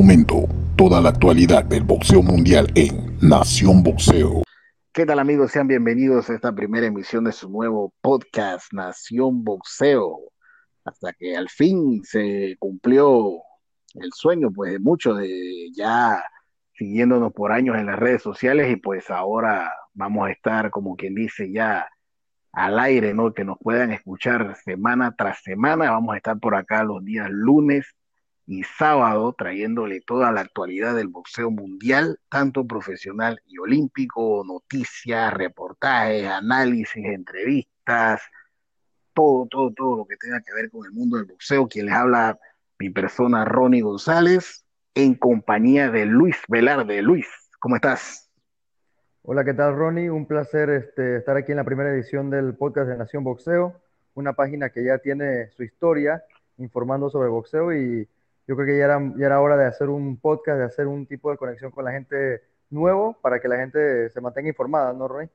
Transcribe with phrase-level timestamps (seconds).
[0.00, 4.42] momento toda la actualidad del boxeo mundial en Nación Boxeo.
[4.94, 5.52] ¿Qué tal amigos?
[5.52, 10.32] Sean bienvenidos a esta primera emisión de su nuevo podcast Nación Boxeo.
[10.86, 13.42] Hasta que al fin se cumplió
[13.96, 16.24] el sueño pues de muchos de ya
[16.72, 21.14] siguiéndonos por años en las redes sociales y pues ahora vamos a estar como quien
[21.14, 21.86] dice ya
[22.52, 23.34] al aire, ¿no?
[23.34, 25.90] Que nos puedan escuchar semana tras semana.
[25.90, 27.94] Vamos a estar por acá los días lunes
[28.50, 36.26] y sábado trayéndole toda la actualidad del boxeo mundial, tanto profesional y olímpico, noticias, reportajes,
[36.26, 38.20] análisis, entrevistas,
[39.14, 41.68] todo, todo, todo lo que tenga que ver con el mundo del boxeo.
[41.68, 42.40] Quien les habla,
[42.80, 44.64] mi persona Ronnie González,
[44.96, 47.02] en compañía de Luis Velarde.
[47.02, 47.28] Luis,
[47.60, 48.32] ¿cómo estás?
[49.22, 50.10] Hola, ¿qué tal Ronnie?
[50.10, 53.80] Un placer este, estar aquí en la primera edición del podcast de Nación Boxeo,
[54.14, 56.24] una página que ya tiene su historia
[56.58, 58.08] informando sobre boxeo y
[58.50, 61.06] yo creo que ya era, ya era hora de hacer un podcast, de hacer un
[61.06, 65.06] tipo de conexión con la gente nuevo para que la gente se mantenga informada, ¿no,
[65.06, 65.30] Roy?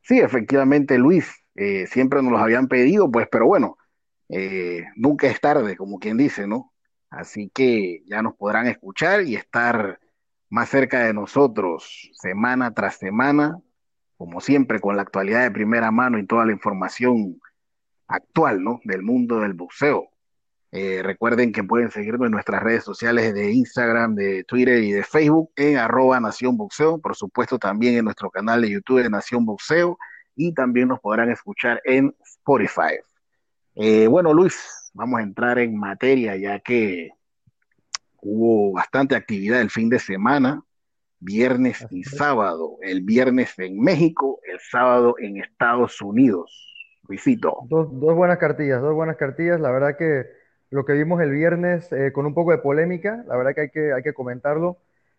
[0.00, 3.78] Sí, efectivamente, Luis, eh, siempre nos los habían pedido, pues, pero bueno,
[4.28, 6.72] eh, nunca es tarde, como quien dice, ¿no?
[7.10, 9.98] Así que ya nos podrán escuchar y estar
[10.50, 13.58] más cerca de nosotros semana tras semana,
[14.16, 17.40] como siempre, con la actualidad de primera mano y toda la información
[18.06, 18.80] actual, ¿no?
[18.84, 20.13] Del mundo del boxeo.
[20.76, 25.04] Eh, recuerden que pueden seguirnos en nuestras redes sociales de Instagram, de Twitter y de
[25.04, 29.46] Facebook en arroba Nación Boxeo, por supuesto también en nuestro canal de YouTube de Nación
[29.46, 29.96] Boxeo
[30.34, 32.98] y también nos podrán escuchar en Spotify.
[33.76, 37.10] Eh, bueno, Luis, vamos a entrar en materia ya que
[38.20, 40.60] hubo bastante actividad el fin de semana,
[41.20, 42.78] viernes y sábado.
[42.80, 46.74] El viernes en México, el sábado en Estados Unidos.
[47.06, 47.58] Luisito.
[47.68, 49.60] Dos, dos buenas cartillas, dos buenas cartillas.
[49.60, 50.42] La verdad que
[50.74, 53.70] lo que vimos el viernes eh, con un poco de polémica, la verdad que hay
[53.70, 54.78] que, hay que comentarlo,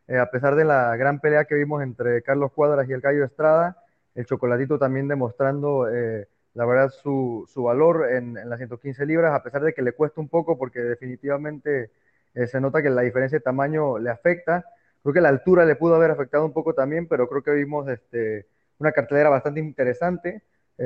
[0.09, 3.23] eh, a pesar de la gran pelea que vimos entre Carlos Cuadras y el Cayo
[3.23, 3.77] Estrada,
[4.15, 9.33] el Chocolatito también demostrando, eh, la verdad, su, su valor en, en, las 115 libras,
[9.33, 11.89] a pesar de que le cuesta un poco porque definitivamente
[12.33, 14.65] se nota que la diferencia de tamaño le afecta.
[15.03, 17.87] Creo que la altura le pudo haber afectado un poco también, pero creo que vimos
[17.87, 18.45] este,
[18.77, 20.43] una cartelera bastante interesante.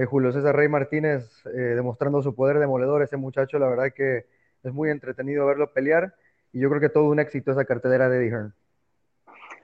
[0.08, 4.28] Julio César Rey Martínez demostrando su poder demoledor, ese muchacho, la verdad que
[4.64, 6.16] es muy entretenido verlo pelear
[6.52, 8.54] y yo creo que todo un éxito esa cartelera de Eddie Hearn.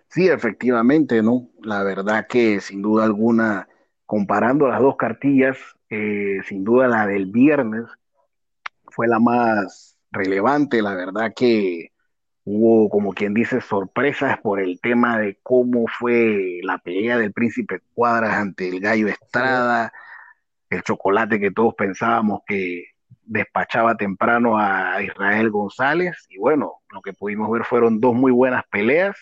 [0.07, 1.50] Sí, efectivamente, ¿no?
[1.61, 3.67] La verdad que sin duda alguna,
[4.06, 5.57] comparando las dos cartillas,
[5.89, 7.85] eh, sin duda la del viernes
[8.85, 11.91] fue la más relevante, la verdad que
[12.45, 17.81] hubo, como quien dice, sorpresas por el tema de cómo fue la pelea del príncipe
[17.94, 19.91] Cuadras ante el gallo Estrada,
[20.69, 22.94] el chocolate que todos pensábamos que
[23.25, 28.63] despachaba temprano a Israel González y bueno, lo que pudimos ver fueron dos muy buenas
[28.69, 29.16] peleas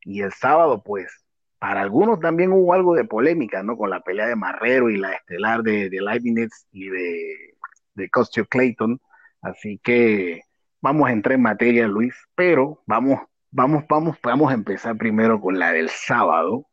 [0.00, 1.24] y el sábado pues
[1.58, 3.76] para algunos también hubo algo de polémica, ¿no?
[3.76, 7.54] Con la pelea de Marrero y la estelar de, de Leibniz y de,
[7.94, 9.00] de Costio Clayton.
[9.40, 10.42] Así que
[10.82, 15.58] vamos a entrar en materia, Luis, pero vamos, vamos, vamos, vamos a empezar primero con
[15.58, 16.66] la del sábado,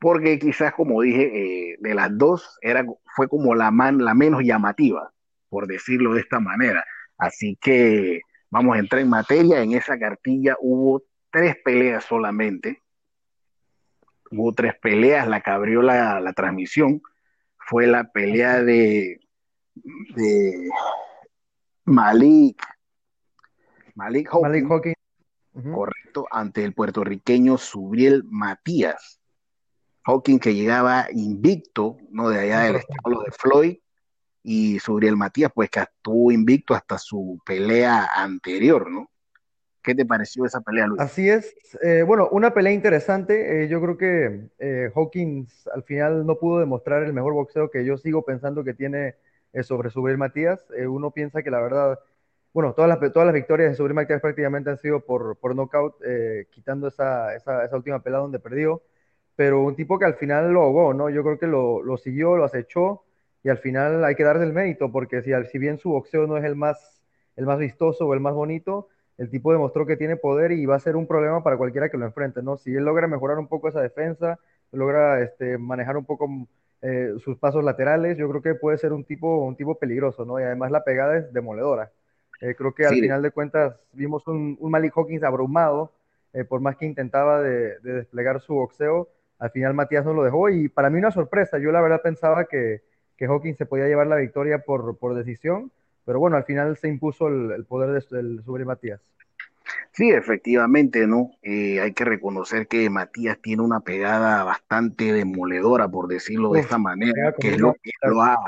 [0.00, 4.42] porque quizás, como dije, eh, de las dos era, fue como la, man, la menos
[4.42, 5.12] llamativa
[5.48, 6.84] por decirlo de esta manera.
[7.16, 8.20] Así que
[8.50, 9.62] vamos a entrar en materia.
[9.62, 12.82] En esa cartilla hubo tres peleas solamente.
[14.30, 15.26] Hubo tres peleas.
[15.28, 17.02] La que abrió la, la transmisión
[17.56, 19.20] fue la pelea de,
[19.74, 20.68] de
[21.84, 22.62] Malik.
[23.94, 24.94] Malik Hawkins.
[25.74, 29.20] Correcto, ante el puertorriqueño Subriel Matías.
[30.04, 32.28] Hawkins que llegaba invicto, ¿no?
[32.28, 33.76] De allá del estado de Floyd,
[34.42, 39.10] y Suriel Matías, pues que estuvo invicto hasta su pelea anterior, ¿no?
[39.82, 41.00] ¿Qué te pareció esa pelea, Luis?
[41.00, 41.56] Así es.
[41.82, 43.64] Eh, bueno, una pelea interesante.
[43.64, 47.84] Eh, yo creo que eh, Hawkins al final no pudo demostrar el mejor boxeo que
[47.84, 49.14] yo sigo pensando que tiene
[49.62, 50.62] sobre Suriel Matías.
[50.86, 51.98] Uno piensa que la verdad,
[52.52, 55.96] bueno, todas las, todas las victorias de Suriel Matías prácticamente han sido por, por knockout,
[56.50, 58.82] quitando esa, esa, esa, última pelea donde perdió.
[59.36, 61.08] Pero un tipo que al final lo ahogó, ¿no?
[61.08, 63.04] Yo creo que lo, lo siguió, lo acechó
[63.42, 66.36] y al final hay que darle el mérito, porque si, si bien su boxeo no
[66.36, 67.00] es el más,
[67.36, 70.76] el más vistoso o el más bonito, el tipo demostró que tiene poder y va
[70.76, 72.56] a ser un problema para cualquiera que lo enfrente, ¿no?
[72.56, 74.38] Si él logra mejorar un poco esa defensa,
[74.72, 76.28] logra este, manejar un poco
[76.82, 80.38] eh, sus pasos laterales, yo creo que puede ser un tipo, un tipo peligroso, ¿no?
[80.38, 81.90] Y además la pegada es demoledora.
[82.40, 83.00] Eh, creo que al sí.
[83.00, 85.92] final de cuentas vimos un, un Malik Hawkins abrumado,
[86.32, 89.08] eh, por más que intentaba de, de, desplegar su boxeo,
[89.40, 92.44] al final Matías no lo dejó y para mí una sorpresa, yo la verdad pensaba
[92.44, 92.82] que,
[93.18, 95.70] que Hawkins se podía llevar la victoria por, por decisión,
[96.06, 99.00] pero bueno, al final se impuso el, el poder de, del sobre Matías.
[99.92, 101.32] Sí, efectivamente, ¿no?
[101.42, 106.64] Eh, hay que reconocer que Matías tiene una pegada bastante demoledora, por decirlo de Uf,
[106.64, 108.38] esta manera, que es lo que lo ha,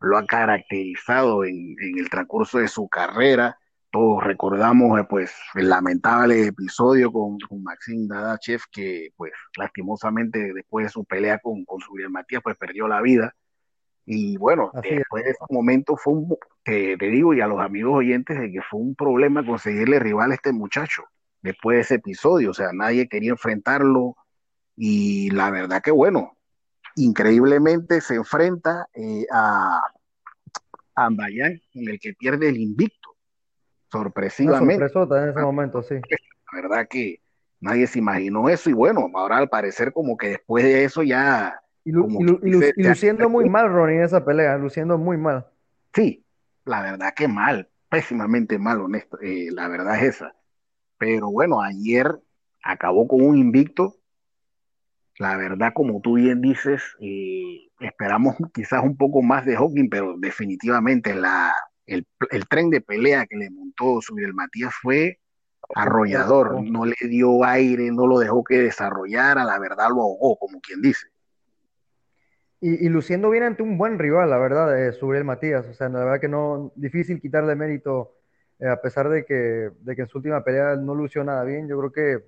[0.00, 3.58] lo ha caracterizado en, en el transcurso de su carrera.
[3.92, 10.86] Todos recordamos, eh, pues, el lamentable episodio con, con Maxim Dadachev, que, pues, lastimosamente, después
[10.86, 13.34] de su pelea con, con su Matías, pues, perdió la vida
[14.06, 14.98] y bueno, así es.
[14.98, 18.52] después de ese momento fue un, te, te digo y a los amigos oyentes de
[18.52, 21.02] que fue un problema conseguirle rival a este muchacho
[21.42, 24.16] después de ese episodio, o sea, nadie quería enfrentarlo
[24.76, 26.36] y la verdad que bueno,
[26.94, 29.80] increíblemente se enfrenta eh, a,
[30.94, 33.16] Ambayán en el que pierde el invicto,
[33.90, 35.94] sorpresivamente, sorpresota en ese momento, sí.
[35.94, 37.20] la verdad que
[37.60, 41.60] nadie se imaginó eso y bueno, ahora al parecer como que después de eso ya,
[41.86, 43.96] Y, lu- y como que lu- y lu- dice, y se luciendo muy mal, Ronnie,
[43.96, 45.46] en esa pelea, luciendo muy mal.
[45.94, 46.24] Sí,
[46.64, 49.18] la verdad que mal, pésimamente mal, honesto.
[49.22, 50.34] eh, la verdad es esa.
[50.98, 52.18] Pero bueno, ayer
[52.62, 53.96] acabó con un invicto.
[55.18, 60.14] La verdad, como tú bien dices, eh, esperamos quizás un poco más de Hawking, pero
[60.18, 61.54] definitivamente la,
[61.86, 65.18] el, el tren de pelea que le montó sobre el Matías fue
[65.74, 66.60] arrollador.
[66.62, 70.82] No le dio aire, no lo dejó que desarrollara, la verdad lo ahogó, como quien
[70.82, 71.06] dice.
[72.60, 75.66] Y, luciendo bien ante un buen rival, la verdad, eh, Subriel Matías.
[75.68, 78.14] O sea, la verdad que no, difícil quitarle mérito,
[78.58, 81.68] eh, a pesar de que, de que en su última pelea no lució nada bien.
[81.68, 82.24] Yo creo que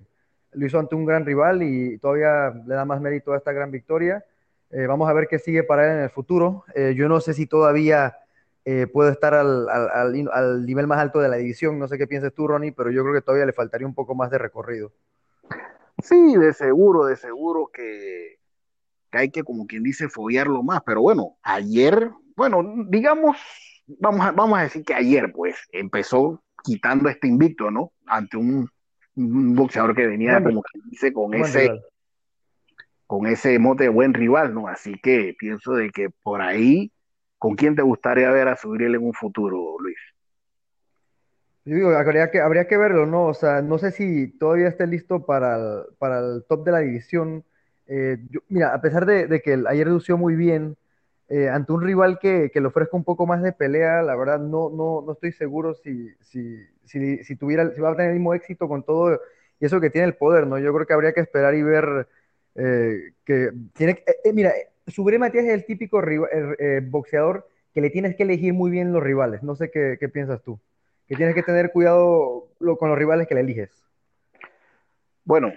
[0.51, 3.71] lo hizo ante un gran rival y todavía le da más mérito a esta gran
[3.71, 4.23] victoria.
[4.69, 6.63] Eh, vamos a ver qué sigue para él en el futuro.
[6.95, 8.17] Yo no sé si todavía
[8.93, 11.79] puede estar al, al, al, al nivel más alto de la división.
[11.79, 14.13] No sé qué piensas tú, Ronnie, pero yo creo que todavía le faltaría un poco
[14.13, 14.91] más de recorrido.
[16.03, 18.38] Sí, de seguro, de seguro que
[19.09, 20.81] que hay que, como quien dice, foguearlo más.
[20.85, 23.37] Pero bueno, ayer, bueno, digamos,
[23.99, 27.91] vamos a, vamos a decir que ayer, pues, empezó quitando este invicto, ¿no?
[28.05, 28.69] Ante un,
[29.15, 31.81] un boxeador que venía, como quien dice, con ese, rival.
[33.07, 34.67] con ese mote de buen rival, ¿no?
[34.67, 36.91] Así que pienso de que por ahí,
[37.37, 39.97] ¿con quién te gustaría ver a Subriel en un futuro, Luis?
[41.65, 43.27] Yo digo, habría que, habría que verlo, ¿no?
[43.27, 46.79] O sea, no sé si todavía esté listo para el, para el top de la
[46.79, 47.43] división.
[47.89, 50.77] Eh, mira, a pesar de, que ayer lució muy bien,
[51.27, 54.69] eh, ante un rival que, le ofrezca un poco más de pelea, la verdad no,
[54.69, 58.33] no, no estoy seguro si, si, si, si tuviera, si va a tener el mismo
[58.33, 59.19] éxito con todo
[59.59, 60.57] y eso que tiene el poder, ¿no?
[60.59, 62.07] Yo creo que habría que esperar y ver
[62.55, 64.03] eh, que tiene,
[64.33, 64.53] mira,
[64.87, 66.01] Subriel Matías es el típico
[66.83, 69.43] boxeador que le tienes que elegir muy bien los rivales.
[69.43, 70.59] No sé qué, qué piensas tú
[71.09, 73.71] que tienes que tener cuidado con los rivales que le eliges.
[75.25, 75.51] Bueno,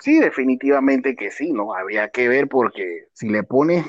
[0.00, 1.74] sí, definitivamente que sí, ¿no?
[1.74, 3.84] Habría que ver porque si le pones,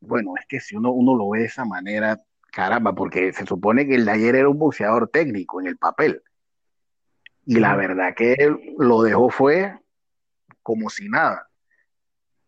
[0.00, 2.18] bueno, es que si uno, uno lo ve de esa manera,
[2.52, 6.22] caramba, porque se supone que el de ayer era un boxeador técnico en el papel.
[7.46, 9.74] Y la verdad que él lo dejó fue
[10.62, 11.48] como si nada.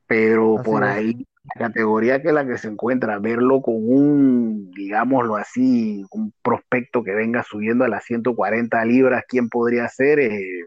[0.06, 0.90] Pero Así por es.
[0.90, 6.32] ahí, la categoría que es la que se encuentra, verlo con un, digámoslo así, un
[6.42, 10.20] prospecto que venga subiendo a las 140 libras, ¿quién podría ser?
[10.20, 10.66] Eh,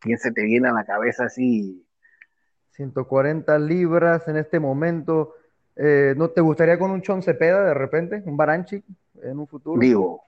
[0.00, 1.86] ¿quién se te viene a la cabeza así?
[2.72, 5.34] 140 libras en este momento.
[5.76, 8.22] Eh, ¿no te gustaría con un Chon Cepeda de repente?
[8.26, 8.84] ¿Un Baranchik
[9.22, 9.80] en un futuro?
[9.80, 10.24] Digo,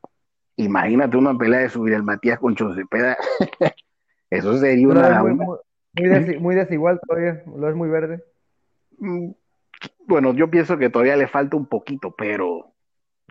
[0.57, 3.17] imagínate una pelea de subir el Matías con Choncepeda,
[4.31, 5.59] eso sería ¿Tú la ves una, muy, muy,
[5.93, 7.43] muy, desi- muy desigual todavía?
[7.47, 8.23] ¿Lo ves muy verde?
[8.99, 9.31] mm,
[10.07, 12.75] bueno, yo pienso que todavía le falta un poquito, pero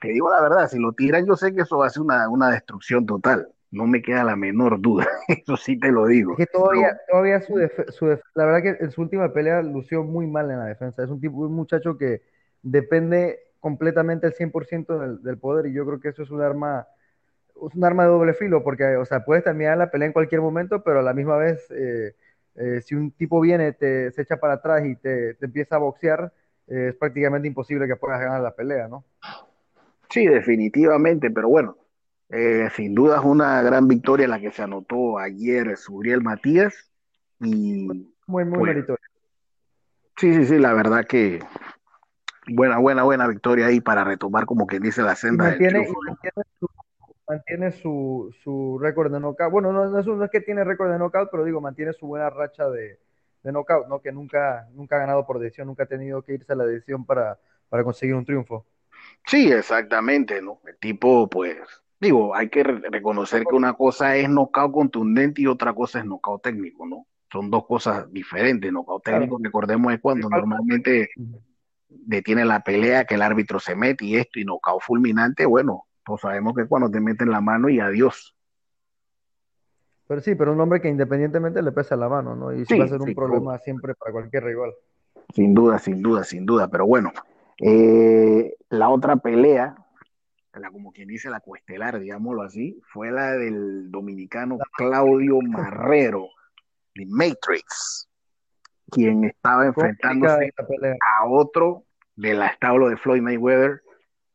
[0.01, 2.29] te digo la verdad, si lo tiran, yo sé que eso va a ser una,
[2.29, 6.35] una destrucción total, no me queda la menor duda, eso sí te lo Es digo.
[6.35, 7.53] que todavía, todavía su,
[7.91, 11.03] su la verdad que en su última pelea lució muy mal en la defensa.
[11.03, 12.21] Es un tipo, un muchacho que
[12.61, 16.87] depende completamente al 100% del, del poder y yo creo que eso es un arma,
[17.69, 20.41] es un arma de doble filo porque, o sea, puedes terminar la pelea en cualquier
[20.41, 22.15] momento, pero a la misma vez, eh,
[22.55, 25.79] eh, si un tipo viene, te, se echa para atrás y te, te empieza a
[25.79, 26.33] boxear,
[26.67, 29.05] eh, es prácticamente imposible que puedas ganar la pelea, ¿no?
[30.09, 31.77] sí, definitivamente, pero bueno,
[32.29, 36.91] eh, sin duda es una gran victoria la que se anotó ayer Suriel Matías
[37.39, 37.87] y
[38.27, 39.05] Muy, muy pues meritorio.
[40.17, 41.39] sí, sí, sí, la verdad que
[42.47, 46.67] buena, buena, buena victoria ahí para retomar como quien dice la senda mantiene, mantiene su,
[47.27, 49.51] mantiene su, su récord de knockout.
[49.51, 52.07] Bueno, no, no es, no es que tiene récord de knockout, pero digo, mantiene su
[52.07, 52.99] buena racha de,
[53.43, 54.01] de knockout, ¿no?
[54.01, 57.05] Que nunca, nunca ha ganado por decisión, nunca ha tenido que irse a la decisión
[57.05, 58.65] para, para conseguir un triunfo.
[59.25, 60.59] Sí, exactamente, ¿no?
[60.65, 61.57] El tipo, pues,
[61.99, 66.05] digo, hay que re- reconocer que una cosa es knockout contundente y otra cosa es
[66.05, 67.05] knockout técnico, ¿no?
[67.31, 68.71] Son dos cosas diferentes.
[68.71, 71.09] Knockout Claro, técnico, recordemos, es cuando normalmente
[71.87, 76.21] detiene la pelea, que el árbitro se mete y esto, y knockout fulminante, bueno, pues
[76.21, 78.35] sabemos que es cuando te meten la mano y adiós.
[80.07, 82.51] Pero sí, pero un hombre que independientemente le pesa la mano, ¿no?
[82.51, 84.71] Y sí, va a ser un problema siempre para cualquier rival.
[85.35, 86.67] Sin duda, sin duda, sin duda.
[86.67, 87.11] Pero bueno,
[87.59, 89.75] eh, la otra pelea,
[90.59, 96.27] la, como quien dice la cuestelar, digámoslo así, fue la del dominicano Claudio Marrero,
[96.95, 98.09] de Matrix,
[98.91, 101.85] quien estaba enfrentándose a otro
[102.15, 103.81] del establo de Floyd Mayweather,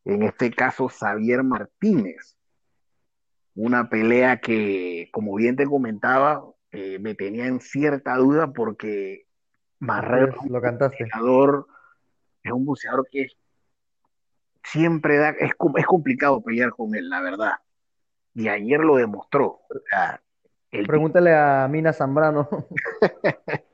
[0.05, 2.37] en este caso Xavier Martínez.
[3.55, 9.27] Una pelea que, como bien te comentaba, eh, me tenía en cierta duda porque
[9.79, 11.05] Marrero lo cantaste.
[11.05, 13.29] es un buceador que
[14.65, 17.53] siempre da, es, es complicado pelear con él, la verdad.
[18.35, 19.61] Y ayer lo demostró.
[20.71, 22.49] Pregúntale a Mina Zambrano.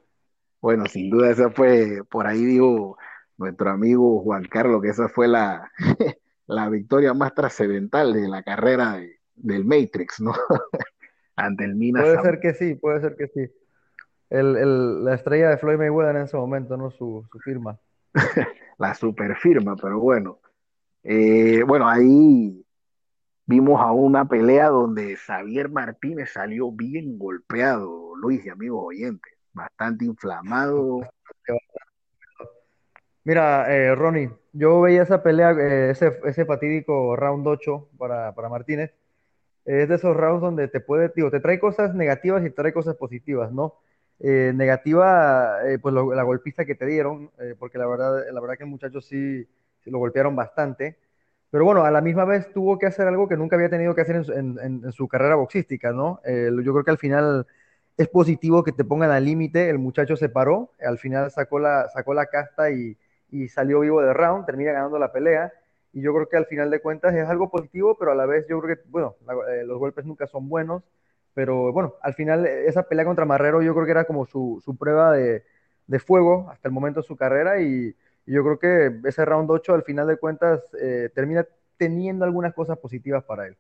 [0.61, 2.99] bueno, sin duda esa fue, por ahí digo
[3.39, 5.73] nuestro amigo Juan Carlos, que esa fue la,
[6.47, 9.01] la victoria más trascendental de la carrera
[9.35, 10.33] del Matrix, ¿no?
[11.37, 13.51] Ante el Mina Puede ser que sí, puede ser que sí.
[14.29, 16.91] El, la estrella de Floyd Mayweather en ese momento, ¿no?
[16.91, 17.79] Su, firma.
[18.79, 20.39] la super firma, pero bueno.
[21.03, 22.65] Eh, bueno, ahí
[23.47, 30.05] vimos a una pelea donde Xavier Martínez salió bien golpeado, Luis y amigos oyentes, bastante
[30.05, 31.01] inflamado.
[33.25, 38.49] Mira, eh, Ronnie, yo veía esa pelea, eh, ese, ese fatídico round 8 para, para
[38.49, 38.93] Martínez.
[39.65, 42.73] Es de esos rounds donde te puede, digo, te trae cosas negativas y te trae
[42.73, 43.75] cosas positivas, ¿no?
[44.19, 48.71] Eh, negativa, pues la golpista que te dieron, porque la verdad, la verdad que el
[48.71, 49.47] muchacho sí,
[49.87, 50.99] lo golpearon bastante.
[51.51, 54.03] Pero bueno, a la misma vez tuvo que hacer algo que nunca había tenido que
[54.03, 56.21] hacer en, su carrera boxística, ¿no?
[56.25, 57.47] yo creo que al final
[57.97, 61.89] es positivo que te pongan al límite, el muchacho se paró, al final sacó la,
[61.89, 62.97] sacó la casta y
[63.31, 65.53] y salió vivo de round, termina ganando la pelea.
[65.93, 68.47] Y yo creo que al final de cuentas es algo positivo, pero a la vez
[68.49, 69.17] yo creo que, bueno,
[69.51, 70.83] eh, los golpes nunca son buenos.
[71.35, 74.77] Pero bueno, al final esa pelea contra Marrero yo creo que era como su, su
[74.77, 75.45] prueba de,
[75.87, 77.61] de, fuego hasta el momento de su carrera.
[77.61, 77.95] Y,
[78.33, 81.47] yo creo que ese round 8 al final de cuentas eh, termina
[81.77, 83.57] teniendo algunas cosas positivas para él.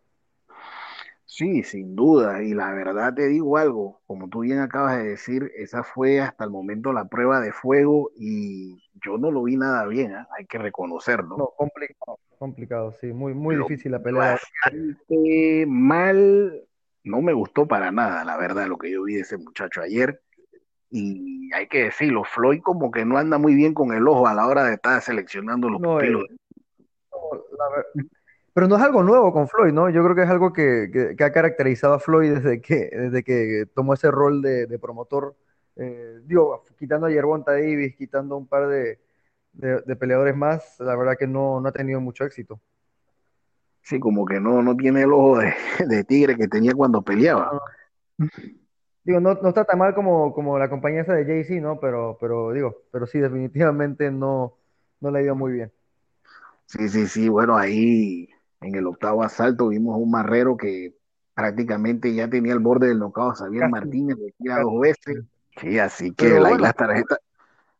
[1.25, 2.43] Sí, sin duda.
[2.43, 6.45] Y la verdad te digo algo, como tú bien acabas de decir, esa fue hasta
[6.45, 10.27] el momento la prueba de fuego y yo no lo vi nada bien, ¿eh?
[10.37, 11.37] hay que reconocerlo.
[11.39, 14.33] No, complicado, complicado, sí, muy, muy difícil la pelea.
[14.33, 16.65] Bastante mal,
[17.05, 20.21] no me gustó para nada, la verdad, lo que yo vi de ese muchacho ayer.
[20.91, 24.35] Y hay que decirlo, Floyd como que no anda muy bien con el ojo a
[24.35, 26.13] la hora de estar seleccionando los no, eh,
[28.53, 29.89] pero no es algo nuevo con Floyd, ¿no?
[29.91, 33.67] Yo creo que es algo que, que, ha caracterizado a Floyd desde que, desde que
[33.73, 35.37] tomó ese rol de, de promotor
[35.77, 38.99] eh, digo, quitando a Yerbonta Davis, quitando un par de,
[39.53, 42.61] de, peleadores más, la verdad que no, no, ha tenido mucho éxito.
[43.81, 45.55] Sí, como que no, no tiene el ojo de,
[45.87, 47.63] de tigre que tenía cuando peleaba.
[49.11, 51.81] Digo, no, no, está tan mal como, como la compañía esa de Jay-Z, ¿no?
[51.81, 54.57] Pero, pero digo, pero sí, definitivamente no,
[55.01, 55.73] no le ha ido muy bien.
[56.67, 58.29] Sí, sí, sí, bueno, ahí
[58.61, 60.95] en el octavo asalto vimos un marrero que
[61.35, 65.25] prácticamente ya tenía el borde del knockout, Xavier Martínez, le tira dos veces,
[65.61, 67.19] Sí, así que ahí, las tarjetas,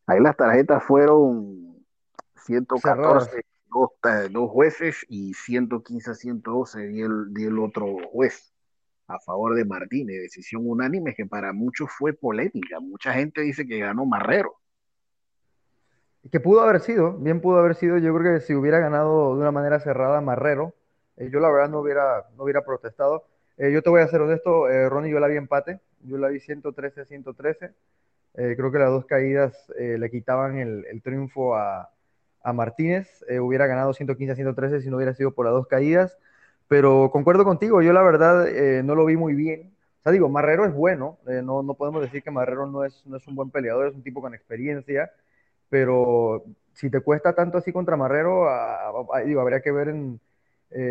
[0.07, 1.77] ahí las tarjetas fueron
[2.45, 3.91] 114 dos,
[4.33, 8.53] dos, jueces y 115 a 112 dio el, dio el otro juez
[9.11, 12.81] a favor de Martínez, decisión unánime que para muchos fue polémica.
[12.81, 14.55] Mucha gente dice que ganó Marrero.
[16.31, 17.99] Que pudo haber sido, bien pudo haber sido.
[17.99, 20.75] Yo creo que si hubiera ganado de una manera cerrada Marrero,
[21.17, 23.25] eh, yo la verdad no hubiera, no hubiera protestado.
[23.57, 25.81] Eh, yo te voy a ser honesto, eh, Ronnie, yo la vi empate.
[26.03, 27.75] Yo la vi 113-113.
[28.35, 31.91] Eh, creo que las dos caídas le quitaban el, triunfo a,
[32.55, 33.23] Martínez.
[33.29, 36.17] Eh, hubiera ganado 115-113 si no hubiera sido por las dos caídas.
[36.71, 38.47] Pero concuerdo contigo, yo la verdad
[38.85, 39.73] no lo vi muy bien.
[40.01, 41.19] O sea, digo, Marrero es bueno.
[41.27, 44.05] No, no, podemos decir que Marrero no es, no es un buen peleador, es un
[44.05, 45.11] tipo con experiencia.
[45.69, 48.47] Pero si te cuesta tanto así contra Marrero,
[49.27, 50.21] digo, habría que ver en,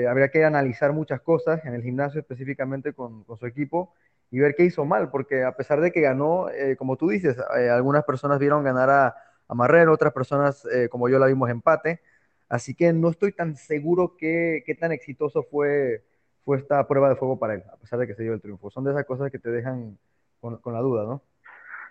[0.09, 3.93] habría que analizar muchas cosas en el gimnasio específicamente con, con, su equipo
[4.31, 7.37] y ver qué hizo mal, porque a pesar de que ganó, eh, como tú dices,
[7.57, 9.15] eh, algunas personas vieron ganar a,
[9.47, 12.01] a Marrero, otras personas, eh, como yo la vimos, empate.
[12.49, 16.03] Así que no estoy tan seguro qué, qué tan exitoso fue,
[16.43, 18.71] fue esta prueba de fuego para él, a pesar de que se dio el triunfo.
[18.71, 19.97] Son de esas cosas que te dejan
[20.41, 21.21] con, con la duda, ¿no?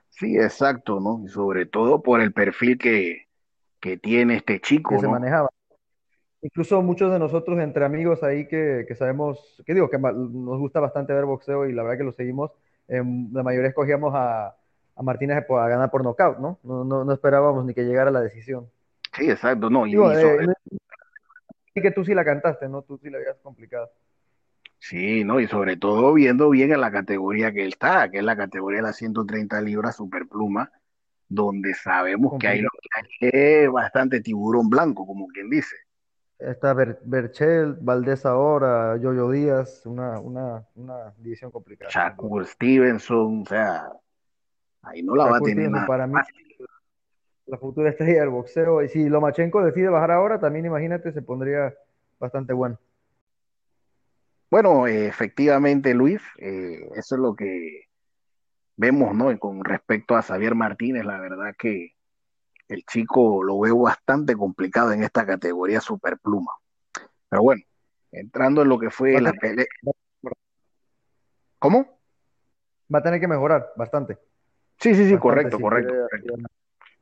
[0.08, 1.22] Sí, exacto, ¿no?
[1.24, 3.28] Y sobre todo por el perfil que,
[3.80, 4.94] que tiene este chico.
[4.94, 5.48] Que se manejaba.
[6.42, 10.80] Incluso muchos de nosotros entre amigos ahí que, que, sabemos, que digo, que nos gusta
[10.80, 12.52] bastante ver boxeo y la verdad que lo seguimos,
[12.86, 14.56] eh, la mayoría escogíamos a,
[14.94, 16.58] a Martínez a ganar por nocaut, ¿no?
[16.62, 17.04] No, ¿no?
[17.04, 18.68] no, esperábamos ni que llegara la decisión.
[19.16, 19.86] Sí, exacto, no.
[19.86, 20.46] Y, digo, eh,
[21.74, 22.82] que tú sí la cantaste, ¿no?
[22.82, 23.90] Tú sí la habías complicado.
[24.78, 25.40] Sí, ¿no?
[25.40, 28.78] Y sobre todo viendo bien en la categoría que él está, que es la categoría
[28.78, 30.70] de las 130 libras superpluma,
[31.28, 35.74] donde sabemos que hay, lo que hay es bastante tiburón blanco, como quien dice.
[36.38, 41.90] Está Ber- Berchelt, Valdés ahora, Yoyo Díaz, una, una, una división complicada.
[41.90, 43.92] Shakur Stevenson, o sea,
[44.82, 46.47] ahí no la va a tener nada para mí fácil.
[47.48, 48.82] La futura estrella del boxeo.
[48.82, 51.74] Y si Lomachenko decide bajar ahora, también imagínate, se pondría
[52.18, 52.78] bastante bueno.
[54.50, 57.88] Bueno, efectivamente, Luis, eh, eso es lo que
[58.76, 59.30] vemos, ¿no?
[59.30, 61.94] Y con respecto a Xavier Martínez, la verdad que
[62.68, 66.52] el chico lo veo bastante complicado en esta categoría superpluma.
[67.28, 67.62] Pero bueno,
[68.12, 69.66] entrando en lo que fue la pelea.
[71.58, 71.98] ¿Cómo?
[72.92, 74.16] va a tener que mejorar bastante,
[74.78, 76.34] Sí, sí, sí, bastante correcto, correcto.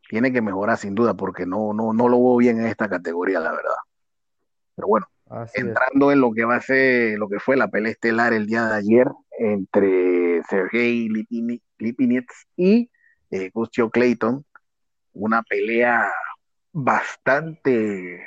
[0.08, 3.40] Tiene que mejorar sin duda porque no, no, no lo veo bien en esta categoría,
[3.40, 3.76] la verdad.
[4.74, 5.64] Pero bueno, Así es.
[5.66, 8.66] entrando en lo que va a ser, lo que fue la pelea estelar el día
[8.66, 9.06] de ayer
[9.38, 11.08] entre Sergey
[11.78, 12.90] Lipinets y
[13.30, 14.44] eh, Custio Clayton,
[15.12, 16.10] una pelea
[16.72, 18.24] bastante,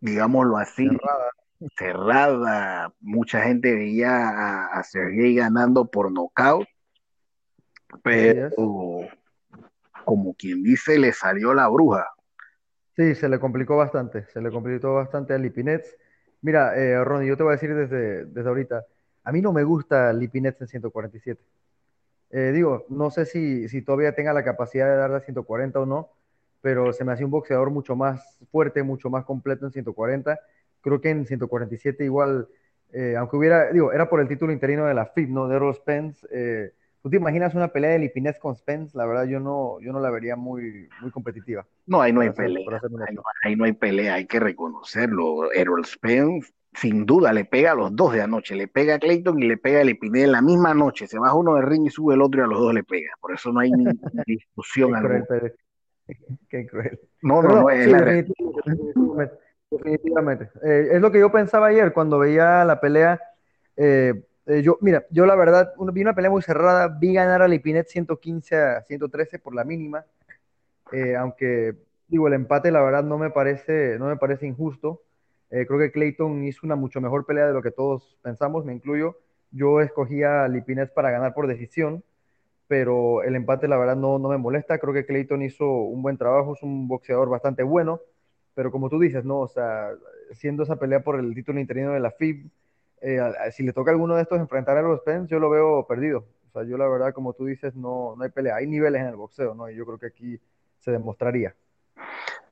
[0.00, 1.30] digámoslo así, Cerrada.
[1.76, 2.94] cerrada.
[3.00, 6.66] Mucha gente veía a, a Sergey ganando por nocaut,
[8.02, 8.50] pero.
[10.04, 12.06] Como quien dice, le salió la bruja.
[12.96, 15.96] Sí, se le complicó bastante, se le complicó bastante a Lipinets.
[16.42, 18.84] Mira, eh, Ronnie, yo te voy a decir desde, desde ahorita,
[19.24, 21.42] a mí no me gusta Lipinets en 147.
[22.30, 25.86] Eh, digo, no sé si, si todavía tenga la capacidad de darle a 140 o
[25.86, 26.10] no,
[26.60, 30.38] pero se me hacía un boxeador mucho más fuerte, mucho más completo en 140.
[30.80, 32.48] Creo que en 147 igual,
[32.92, 35.48] eh, aunque hubiera, digo, era por el título interino de la FIB, ¿no?
[35.48, 36.26] De Errol Spence.
[36.30, 36.72] eh,
[37.04, 38.98] ¿tú te imaginas una pelea de Lipinets con Spence?
[38.98, 42.30] La verdad yo no, yo no la vería muy, muy competitiva, No, ahí no hay
[42.30, 43.24] pelea, ahí no, honesto.
[43.42, 45.52] ahí no hay pelea, hay que reconocerlo.
[45.52, 49.42] Errol Spence, sin duda, le pega a los dos de anoche, le pega a Clayton
[49.42, 51.06] y le pega a Lepine en la misma noche.
[51.06, 53.10] Se baja uno del ring y sube el otro y a los dos le pega.
[53.20, 55.26] Por eso no hay ni discusión Qué alguna.
[55.26, 55.54] cruel.
[56.48, 57.00] Qué cruel.
[57.22, 58.26] No, no, no, no, es sí, la realidad.
[58.26, 59.38] definitivamente, definitivamente.
[59.70, 60.50] definitivamente.
[60.62, 63.20] Eh, es lo que yo pensaba ayer cuando veía la pelea.
[63.76, 67.48] eh, eh, yo, mira, yo la verdad vi una pelea muy cerrada, vi ganar a
[67.48, 70.04] Lipinet 115 a 113 por la mínima,
[70.92, 71.76] eh, aunque
[72.08, 75.02] digo, el empate la verdad no me parece, no me parece injusto.
[75.50, 78.74] Eh, creo que Clayton hizo una mucho mejor pelea de lo que todos pensamos, me
[78.74, 79.18] incluyo.
[79.50, 82.02] Yo escogía a Lipinets para ganar por decisión,
[82.68, 84.78] pero el empate la verdad no, no me molesta.
[84.78, 88.00] Creo que Clayton hizo un buen trabajo, es un boxeador bastante bueno,
[88.54, 89.40] pero como tú dices, ¿no?
[89.40, 89.90] O sea,
[90.32, 92.50] siendo esa pelea por el título interino de la FIB,
[93.04, 95.38] eh, a- a- si le toca a alguno de estos enfrentar a los Spence, yo
[95.38, 96.24] lo veo perdido.
[96.48, 98.56] O sea, yo la verdad, como tú dices, no, no hay pelea.
[98.56, 99.68] Hay niveles en el boxeo, ¿no?
[99.70, 100.40] Y yo creo que aquí
[100.78, 101.54] se demostraría.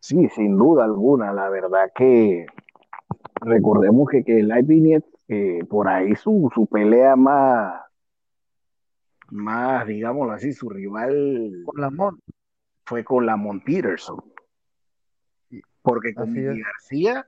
[0.00, 2.46] Sí, sin duda alguna, la verdad que
[3.40, 7.80] recordemos que, que Light Vignette, eh, por ahí su, su pelea más,
[9.30, 12.20] más, digámoslo así, su rival Con la Mon,
[12.84, 14.20] fue con Lamont Peterson,
[15.82, 17.26] porque con García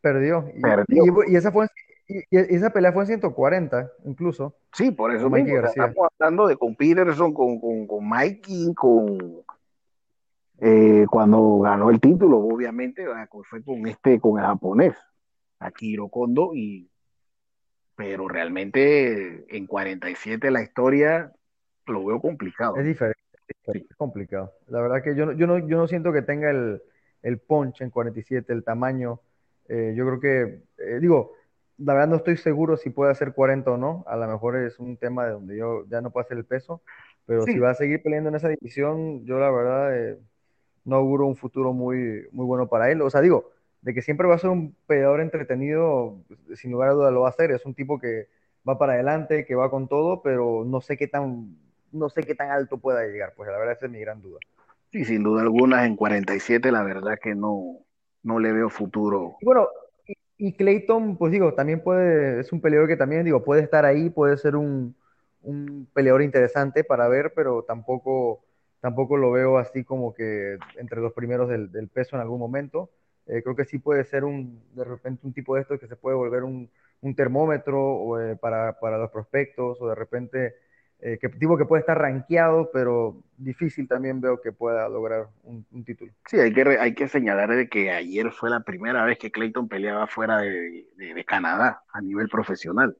[0.00, 0.44] perdió.
[0.54, 1.04] Y, perdió.
[1.26, 1.66] y- y esa fue,
[2.06, 6.56] y, y esa pelea fue en 140, incluso, Sí, por eso mismo, estamos hablando de
[6.56, 9.42] con Peterson, con, con, con Mikey, con
[10.58, 13.06] eh, cuando ganó el título, obviamente,
[13.48, 14.94] fue con este, con el japonés,
[15.58, 16.88] Akiro Kondo, y
[17.96, 21.32] pero realmente en 47 la historia
[21.86, 22.76] lo veo complicado.
[22.76, 23.20] Es diferente,
[23.70, 23.86] Sí.
[23.88, 24.52] es complicado.
[24.68, 26.82] La verdad que yo no, yo no, yo no siento que tenga el,
[27.22, 29.20] el punch en 47, el tamaño.
[29.68, 31.32] Eh, yo creo que, eh, digo,
[31.78, 34.04] la verdad no estoy seguro si puede hacer 40 o no.
[34.06, 36.82] A lo mejor es un tema de donde yo ya no puedo hacer el peso,
[37.26, 40.18] pero si va a seguir peleando en esa división, yo la verdad eh,
[40.84, 43.02] no auguro un futuro muy, muy bueno para él.
[43.02, 43.50] O sea, digo,
[43.82, 47.22] de que siempre va a ser un peleador entretenido, pues, sin lugar a duda lo
[47.22, 47.50] va a hacer.
[47.50, 48.28] Es un tipo que
[48.68, 51.56] va para adelante, que va con todo, pero no sé qué tan,
[51.92, 53.34] no sé qué tan alto pueda llegar.
[53.36, 54.40] Pues la verdad esa es mi gran duda.
[54.92, 57.80] sí, sin duda alguna en 47 la verdad que no,
[58.22, 59.36] no le veo futuro.
[59.40, 59.68] Y bueno,
[60.38, 64.10] y, Clayton, pues digo, también puede, es un peleador que también, digo, puede estar ahí,
[64.10, 64.96] puede ser un,
[65.42, 68.44] un peleador interesante para ver, pero tampoco,
[68.80, 72.90] tampoco lo veo así como que entre los primeros del, del peso en algún momento.
[73.26, 75.96] Eh, creo que sí puede ser un, de repente un tipo de estos que se
[75.96, 76.70] puede volver un,
[77.00, 80.54] un termómetro eh, para, para los prospectos, o de repente,
[81.00, 85.66] eh, que tipo que puede estar rankeado, pero difícil también veo que pueda lograr un,
[85.70, 86.12] un título.
[86.26, 89.30] Sí, hay que, re- hay que señalar de que ayer fue la primera vez que
[89.30, 92.96] Clayton peleaba fuera de, de- de Canadá a nivel profesional.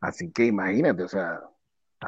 [0.00, 1.40] Así que imagínate, o sea,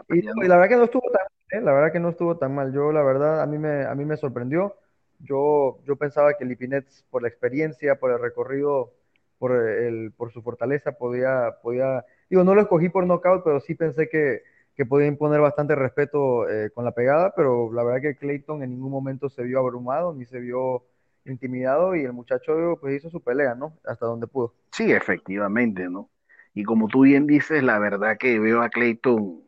[0.08, 1.60] Y, la verdad que no estuvo tan mal, ¿eh?
[1.64, 2.72] La verdad que no estuvo tan mal.
[2.72, 4.76] Yo, la verdad, a mí me, a mí me sorprendió.
[5.18, 8.92] Yo, yo pensaba que Lipinets, por la experiencia, por el recorrido,
[9.38, 13.74] por, el, por su fortaleza podía, podía, digo, no lo escogí por knockout, pero sí
[13.74, 14.42] pensé que,
[14.76, 18.70] que podía imponer bastante respeto eh, con la pegada, pero la verdad que Clayton en
[18.70, 20.84] ningún momento se vio abrumado ni se vio
[21.24, 23.74] intimidado y el muchacho pues hizo su pelea, ¿no?
[23.84, 24.54] Hasta donde pudo.
[24.72, 26.10] Sí, efectivamente, ¿no?
[26.54, 29.42] Y como tú bien dices, la verdad que veo a Clayton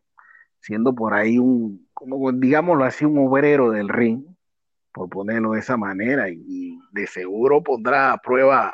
[0.60, 4.24] siendo por ahí un, como digámoslo así, un obrero del ring,
[4.92, 8.72] por ponerlo de esa manera, y, de seguro pondrá a prueba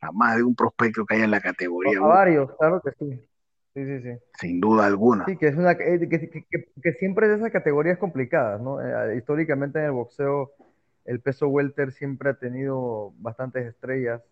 [0.00, 1.98] a más de un prospecto que hay en la categoría.
[1.98, 3.20] A varios, claro que sí.
[3.74, 4.18] Sí, sí, sí.
[4.38, 5.24] Sin duda alguna.
[5.24, 8.80] Sí, que es una que, que, siempre es de esas categorías complicadas, ¿no?
[8.80, 10.52] Eh, históricamente en el boxeo
[11.04, 14.22] el peso welter siempre ha tenido bastantes estrellas,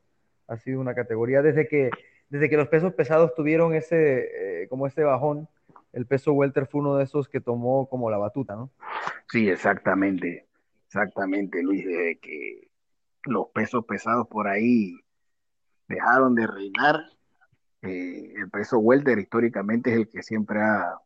[0.47, 1.91] ha sido una categoría desde que
[2.29, 5.49] desde que los pesos pesados tuvieron ese eh, como ese bajón,
[5.93, 8.71] el peso welter fue uno de esos que tomó como la batuta, ¿no?
[9.29, 10.47] Sí, exactamente.
[10.87, 12.69] Exactamente, Luis, desde que
[13.25, 14.97] los pesos pesados por ahí
[15.87, 17.05] dejaron de reinar,
[17.83, 20.99] eh, el peso welter históricamente es el que siempre ha,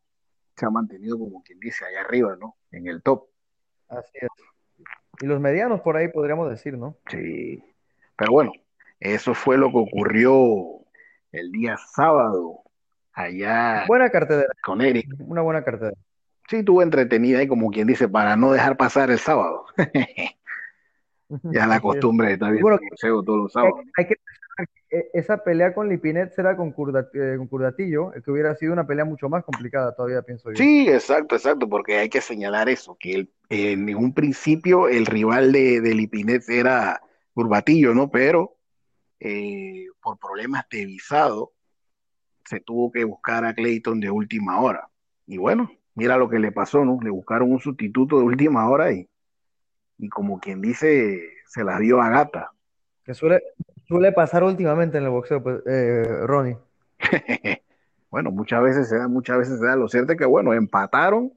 [0.56, 2.56] se ha mantenido como quien dice allá arriba, ¿no?
[2.70, 3.28] En el top.
[3.88, 4.28] Así es.
[5.20, 6.96] Y los medianos por ahí podríamos decir, ¿no?
[7.08, 7.62] Sí.
[8.16, 8.52] Pero bueno,
[9.00, 10.80] eso fue lo que ocurrió
[11.32, 12.62] el día sábado
[13.12, 14.44] allá buena cartera.
[14.62, 15.08] con Eric.
[15.20, 15.94] Una buena cartera.
[16.48, 19.66] Sí, tuvo entretenida y como quien dice, para no dejar pasar el sábado.
[21.44, 23.80] ya la costumbre de estar viendo bueno, todos los sábados.
[23.96, 24.18] Hay, que e,
[25.12, 29.28] esa pelea con Lipinet será con, eh, con Curdatillo, que hubiera sido una pelea mucho
[29.28, 30.56] más complicada todavía, pienso yo.
[30.56, 35.80] Sí, exacto, exacto, porque hay que señalar eso, que en un principio el rival de,
[35.80, 37.00] de Lipinet era
[37.32, 38.10] Curvatillo, ¿no?
[38.10, 38.56] Pero
[39.18, 41.52] eh, por problemas de visado
[42.44, 44.88] se tuvo que buscar a Clayton de última hora.
[45.26, 46.98] Y bueno, mira lo que le pasó, ¿no?
[47.02, 49.08] Le buscaron un sustituto de última hora y,
[49.98, 52.50] y como quien dice, se la dio a gata.
[53.04, 53.42] Que suele,
[53.86, 56.58] suele pasar últimamente en el boxeo, pues, eh, Ronnie.
[58.10, 59.76] bueno, muchas veces se da, muchas veces se da.
[59.76, 61.32] Lo cierto es que, bueno, empataron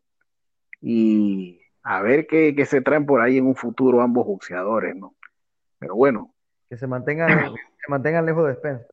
[0.81, 5.15] y a ver qué, qué se traen por ahí en un futuro ambos boxeadores, ¿no?
[5.79, 6.33] Pero bueno.
[6.69, 8.87] Que se mantengan, se mantengan lejos de Spencer.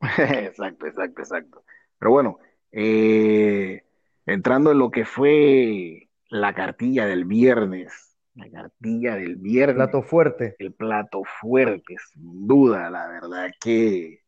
[0.46, 1.64] exacto, exacto, exacto.
[1.98, 2.38] Pero bueno,
[2.72, 3.84] eh,
[4.26, 8.09] entrando en lo que fue la cartilla del viernes,
[8.40, 9.76] la cartilla del viernes.
[9.76, 10.56] Plato fuerte.
[10.58, 14.22] El plato fuerte, sin duda, la verdad que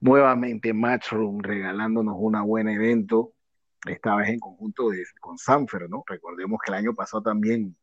[0.00, 3.32] nuevamente Matchroom regalándonos un buen evento,
[3.86, 4.84] esta vez en conjunto
[5.20, 6.04] con Sanfer, ¿no?
[6.06, 7.76] Recordemos que el año pasado también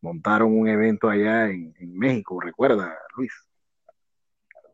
[0.00, 3.32] montaron un evento allá en, en México, ¿recuerda, Luis?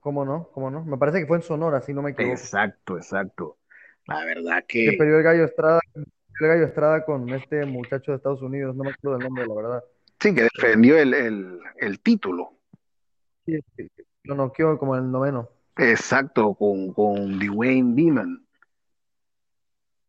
[0.00, 0.48] ¿Cómo no?
[0.52, 0.84] ¿Cómo no?
[0.84, 2.32] Me parece que fue en Sonora, si no me equivoco.
[2.32, 3.58] Exacto, exacto.
[4.06, 4.90] La verdad que...
[4.90, 5.80] Que perdió el Gallo Estrada,
[6.44, 9.54] el Gallo Estrada con este muchacho de Estados Unidos, no me acuerdo del nombre, la
[9.54, 9.84] verdad.
[10.18, 12.52] Sí, que defendió el, el, el título.
[13.46, 13.58] Sí,
[14.24, 15.48] lo noqueó como el noveno.
[15.76, 18.46] Exacto, con, con Dwayne Beeman.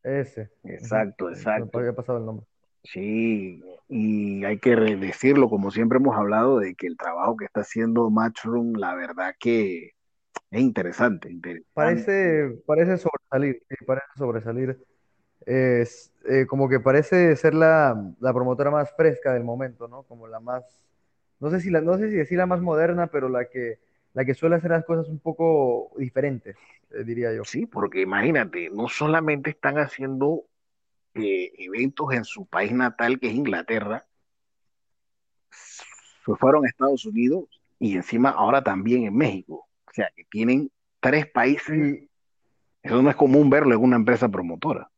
[0.04, 0.52] Ese.
[0.64, 1.78] Exacto, exacto.
[1.78, 2.46] Me había pasado el nombre.
[2.84, 7.62] Sí, y hay que decirlo, como siempre hemos hablado, de que el trabajo que está
[7.62, 9.92] haciendo Matchroom, la verdad que
[10.50, 11.30] es interesante.
[11.74, 14.84] Parece, parece sobresalir, parece sobresalir.
[15.46, 20.04] Es, eh, como que parece ser la, la, promotora más fresca del momento, ¿no?
[20.04, 20.64] Como la más,
[21.40, 23.80] no sé si la, no sé si decir la más moderna, pero la que,
[24.14, 26.56] la que suele hacer las cosas un poco diferentes,
[26.92, 27.44] eh, diría yo.
[27.44, 30.44] Sí, porque imagínate, no solamente están haciendo
[31.16, 34.06] eh, eventos en su país natal, que es Inglaterra,
[36.26, 37.46] se fueron a Estados Unidos
[37.80, 39.68] y encima ahora también en México.
[39.88, 42.08] O sea, que tienen tres países.
[42.84, 44.90] Eso no es común verlo en una empresa promotora.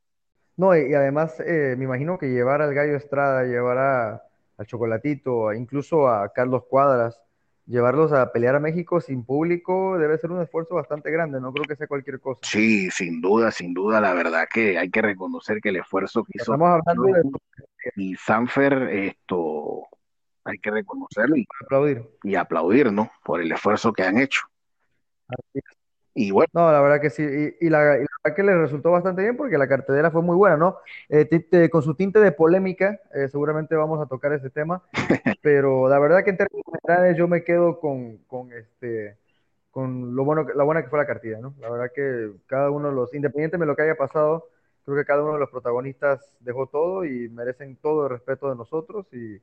[0.55, 4.23] No, y, además eh, me imagino que llevar al Gallo Estrada, llevar a,
[4.57, 7.19] al Chocolatito, incluso a Carlos Cuadras,
[7.65, 11.65] llevarlos a pelear a México sin público debe ser un esfuerzo bastante grande, no creo
[11.65, 12.41] que sea cualquier cosa.
[12.43, 16.31] Sí, sin duda, sin duda, la verdad que hay que reconocer que el esfuerzo que
[16.35, 17.23] hizo Estamos hablando de...
[17.95, 19.87] y Sanfer, esto
[20.43, 22.09] hay que reconocerlo y aplaudir.
[22.23, 23.11] Y aplaudir, ¿no?
[23.23, 24.41] Por el esfuerzo que han hecho.
[26.13, 26.49] Y bueno.
[26.53, 27.23] No, la verdad que sí.
[27.59, 30.77] Y, la, verdad que le resultó bastante bien porque la cartelera fue muy buena, ¿no?
[31.09, 34.83] Eh, con su tinte de polémica, eh, seguramente vamos a tocar ese tema.
[35.41, 39.17] pero la verdad que en términos generales yo me quedo con, con este
[39.71, 41.55] con lo bueno la buena que fue la cartilla, ¿no?
[41.59, 44.49] La verdad que cada uno de los, independientemente de lo que haya pasado,
[44.85, 48.55] creo que cada uno de los protagonistas dejó todo y merecen todo el respeto de
[48.55, 49.41] nosotros y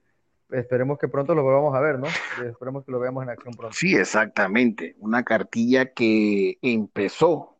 [0.52, 2.06] esperemos que pronto lo volvamos a ver, ¿no?
[2.44, 3.76] Esperemos que lo veamos en acción pronto.
[3.76, 4.96] Sí, exactamente.
[4.98, 7.58] Una cartilla que empezó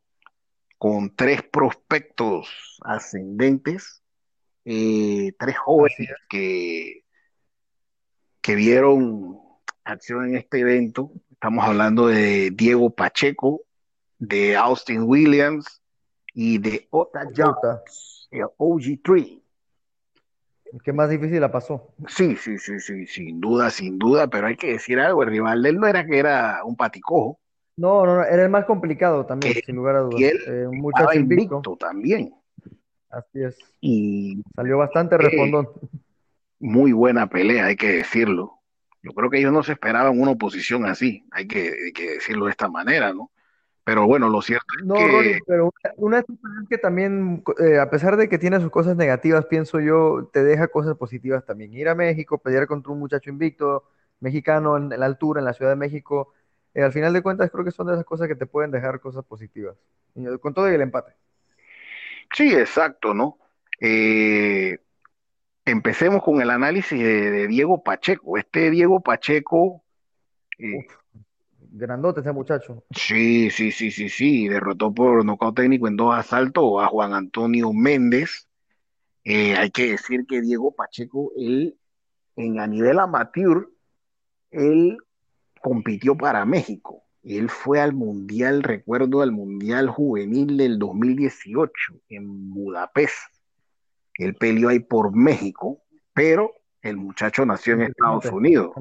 [0.78, 4.02] con tres prospectos ascendentes,
[4.64, 7.04] eh, tres jóvenes que,
[8.40, 9.38] que vieron
[9.84, 13.62] acción en este evento, Estamos hablando de Diego Pacheco,
[14.18, 15.80] de Austin Williams
[16.34, 19.39] y de Ota Jones, el OG3.
[20.84, 21.94] ¿Qué más difícil la pasó?
[22.06, 25.62] Sí, sí, sí, sí, sin duda, sin duda, pero hay que decir algo, el rival
[25.62, 27.38] de él no era que era un paticojo.
[27.76, 30.20] No, no, no era el más complicado también, sin lugar a dudas.
[30.20, 31.56] Y él eh, un muchacho invicto.
[31.56, 31.76] invicto.
[31.76, 32.34] también.
[33.08, 33.58] Así es.
[33.80, 35.68] Y salió bastante respondón.
[36.58, 38.60] Muy buena pelea, hay que decirlo.
[39.02, 42.44] Yo creo que ellos no se esperaban una oposición así, hay que, hay que decirlo
[42.44, 43.30] de esta manera, ¿no?
[43.90, 45.08] Pero bueno, lo cierto es no, que...
[45.08, 46.24] Ronnie, pero una,
[46.68, 50.68] que también, eh, a pesar de que tiene sus cosas negativas, pienso yo, te deja
[50.68, 51.74] cosas positivas también.
[51.74, 53.82] Ir a México, pelear contra un muchacho invicto,
[54.20, 56.32] mexicano, en, la altura, en la Ciudad de México,
[56.72, 59.00] eh, al final de cuentas creo que son de esas cosas que te pueden dejar
[59.00, 59.74] cosas positivas.
[60.40, 61.14] Con todo y el empate.
[62.32, 63.38] Sí, exacto, ¿no?
[63.80, 64.78] Eh,
[65.64, 68.38] empecemos con el análisis de, Diego Pacheco.
[68.38, 69.82] Este Diego Pacheco...
[70.60, 70.86] Eh,
[71.72, 72.84] grandote ese muchacho.
[72.90, 74.48] Sí, sí, sí, sí, sí.
[74.48, 78.48] Derrotó por nocaut técnico en dos asaltos a Juan Antonio Méndez.
[79.24, 81.76] Eh, hay que decir que Diego Pacheco, él,
[82.36, 83.68] en a nivel amateur,
[84.50, 84.98] él
[85.60, 87.04] compitió para México.
[87.22, 91.72] Él fue al Mundial, recuerdo, al Mundial Juvenil del 2018
[92.08, 93.14] en Budapest.
[94.14, 95.82] Él peleó ahí por México,
[96.14, 96.52] pero
[96.82, 98.72] el muchacho nació en Estados Unidos.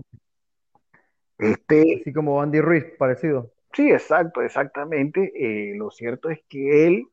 [1.40, 3.52] Este, Así como Andy Ruiz, parecido.
[3.74, 5.32] Sí, exacto, exactamente.
[5.36, 7.06] Eh, lo cierto es que él,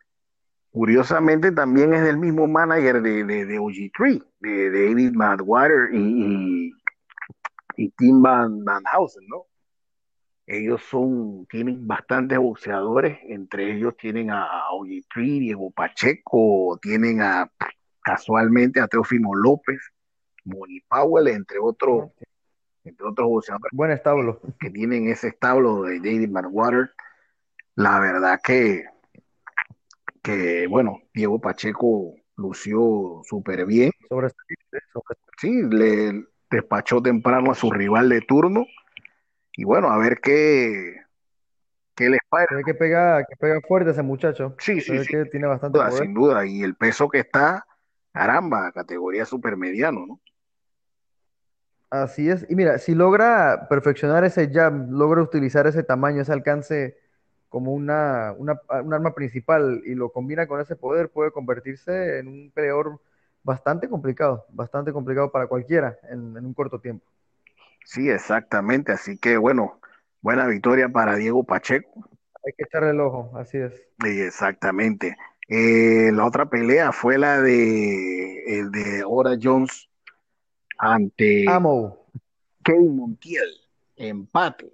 [0.73, 6.73] curiosamente, también es el mismo manager de, de, OG3, de, David Madwater y,
[7.77, 9.45] y, Tim Van, Van Housen, ¿no?
[10.49, 17.51] Ellos son, tienen bastantes boxeadores, entre ellos tienen a OG3, Diego Pacheco, tienen a
[18.03, 19.79] casualmente a Teofimo López,
[20.45, 22.13] Moni Powell, entre otros,
[22.87, 23.71] entre otros boxeadores.
[23.73, 24.41] Buen establo.
[24.59, 26.93] Que tienen ese establo de David Marwater.
[27.75, 28.85] La verdad que,
[30.23, 33.91] que, bueno, Diego Pacheco lució súper bien.
[34.09, 34.31] Sobre,
[35.39, 38.67] Sí, le despachó temprano a su rival de turno.
[39.53, 40.97] Y bueno, a ver qué,
[41.95, 42.63] qué les parece.
[42.65, 44.55] que pega, que pega fuerte ese muchacho.
[44.59, 45.07] Sí, sí, sí.
[45.07, 46.47] Que tiene bastante sin duda, sin duda.
[46.47, 47.67] Y el peso que está
[48.13, 50.21] caramba, categoría supermediano, ¿no?
[51.91, 52.45] Así es.
[52.51, 56.97] Y mira, si logra perfeccionar ese jab, logra utilizar ese tamaño, ese alcance
[57.49, 62.29] como una, una, un arma principal y lo combina con ese poder, puede convertirse en
[62.29, 63.01] un peleador
[63.45, 67.07] bastante complicado, bastante complicado para cualquiera en, en un corto tiempo.
[67.85, 68.93] Sí, exactamente.
[68.93, 69.81] Así que bueno,
[70.21, 72.09] buena victoria para Diego Pacheco.
[72.47, 73.75] Hay que echarle el ojo, así es.
[74.03, 75.17] Sí, exactamente.
[75.49, 79.89] Eh, la otra pelea fue la de el de Ora Jones
[80.79, 81.45] ante
[82.65, 83.49] Kevin Montiel.
[83.97, 84.73] Empate.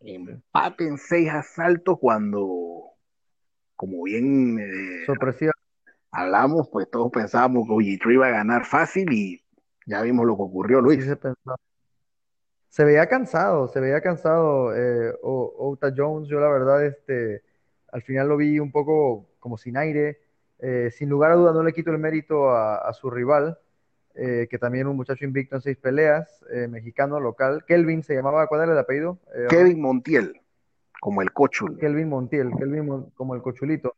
[0.00, 2.90] Empate en seis asaltos cuando,
[3.76, 5.50] como bien eh,
[6.10, 9.42] hablamos, pues todos pensábamos que OG3 iba a ganar fácil y
[9.86, 11.04] ya vimos lo que ocurrió, Luis.
[12.68, 16.28] se, veía cansado, se veía cansado eh, Ota Jones.
[16.28, 17.42] Yo la verdad, este,
[17.90, 20.20] al final lo vi un poco como sin aire.
[20.58, 23.58] Eh, sin lugar a dudas no le quito el mérito a, su rival,
[24.14, 27.64] eh, que también un muchacho invicto en seis peleas, eh, mexicano, local.
[27.66, 29.18] Kelvin se llamaba, ¿cuál era el apellido?
[29.48, 30.40] Kevin Montiel,
[31.00, 31.78] como el cochul.
[31.78, 33.96] Kelvin Montiel, Kelvin como el cochulito.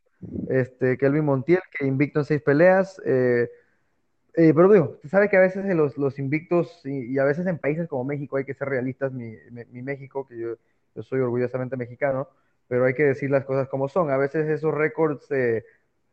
[0.49, 3.01] Este, Kelvin Montiel, que invicto en seis peleas.
[3.03, 7.87] pero digo, tú sabes que a veces los, los invictos y, a veces en países
[7.87, 9.35] como México hay que ser realistas, mi,
[9.71, 10.55] mi, México, que yo,
[10.95, 12.27] yo, soy orgullosamente mexicano,
[12.67, 14.09] pero hay que decir las cosas como son.
[14.09, 15.29] A veces esos récords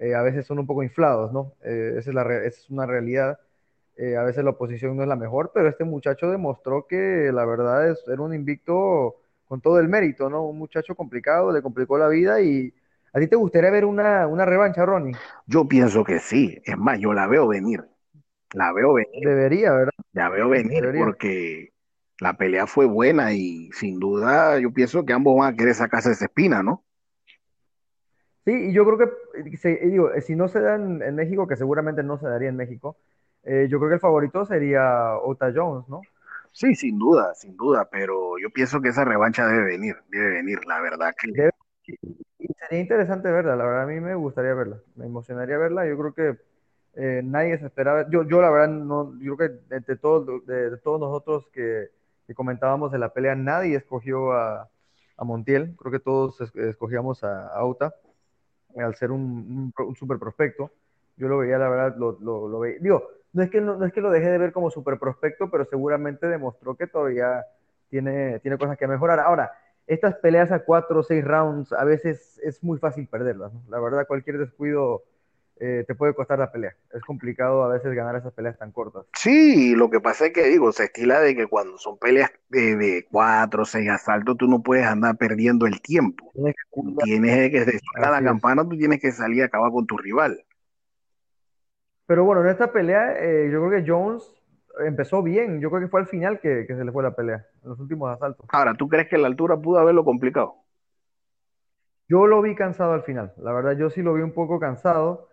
[0.03, 1.55] eh, a veces son un poco inflados, ¿no?
[1.63, 3.39] Eh, esa, es la, es una realidad.
[3.97, 7.45] Eh, a veces la oposición no es la mejor, pero este muchacho demostró que la
[7.45, 10.45] verdad es, era un invicto con todo el mérito, ¿no?
[10.45, 12.73] Un muchacho complicado, le complicó la vida y
[13.13, 15.15] ¿a ti te gustaría ver una, una revancha, Ronnie?
[15.47, 17.85] Yo pienso que sí, es más, yo la veo venir,
[18.55, 19.29] la veo venir.
[19.29, 19.93] Debería, ¿verdad?
[20.13, 21.73] La veo venir porque
[22.19, 26.13] la pelea fue buena y sin duda yo pienso que ambos van a querer sacarse
[26.13, 26.85] esa espina, ¿no?
[28.45, 31.57] Sí, y yo creo que, eh, digo, eh, si no se da en, México, que
[31.57, 32.97] seguramente no se daría en México,
[33.45, 36.01] eh, yo creo que el favorito sería Ota Jones, ¿no?
[36.53, 40.65] Sí, sin duda, sin duda, pero yo pienso que esa revancha debe venir, debe venir,
[40.67, 41.51] la verdad que...
[42.39, 45.97] y sería interesante verla, la verdad a mí me gustaría verla, me emocionaría verla, yo
[45.99, 50.47] creo que nadie se esperaba, yo, yo la verdad no, yo creo que de, todos,
[50.47, 51.89] de, todos nosotros que,
[52.35, 54.69] comentábamos de la pelea, nadie escogió a,
[55.19, 57.95] Montiel, creo que todos escogíamos a, a Ota
[58.77, 60.71] al ser un, un, super prospecto.
[61.17, 62.79] Yo lo veía, la verdad, lo, lo, veía.
[62.81, 65.65] Digo, no es, que, no, es que lo dejé de ver como super prospecto, pero
[65.65, 67.45] seguramente demostró que todavía
[67.89, 69.21] tiene, tiene cosas que mejorar.
[69.21, 69.53] Ahora,
[69.87, 73.63] estas peleas a cuatro o seis rounds a veces es muy fácil perderlas, ¿no?
[73.69, 75.03] La verdad, cualquier descuido
[75.61, 76.75] eh, te puede costar la pelea.
[76.93, 79.05] Es complicado a veces ganar esas peleas tan cortas.
[79.17, 82.77] Sí, lo que pasa es que digo, se estila de que cuando son peleas de,
[82.77, 86.31] de cuatro o seis asaltos, tú no puedes andar perdiendo el tiempo.
[86.35, 86.83] Tienes que.
[87.05, 90.45] Tienes que, desde la campana, tú tienes que salir a acabar con tu rival.
[92.13, 94.23] Pero bueno, en esta pelea eh, yo creo que Jones
[94.85, 95.63] empezó bien.
[95.63, 97.81] Yo creo que fue al final que, que se le fue la pelea, en los
[97.81, 98.45] últimos asaltos.
[98.51, 100.57] Ahora, ¿tú crees que la altura pudo haberlo complicado?
[102.07, 103.33] Yo lo vi cansado al final.
[103.39, 105.27] La verdad, yo sí lo vi un poco cansado.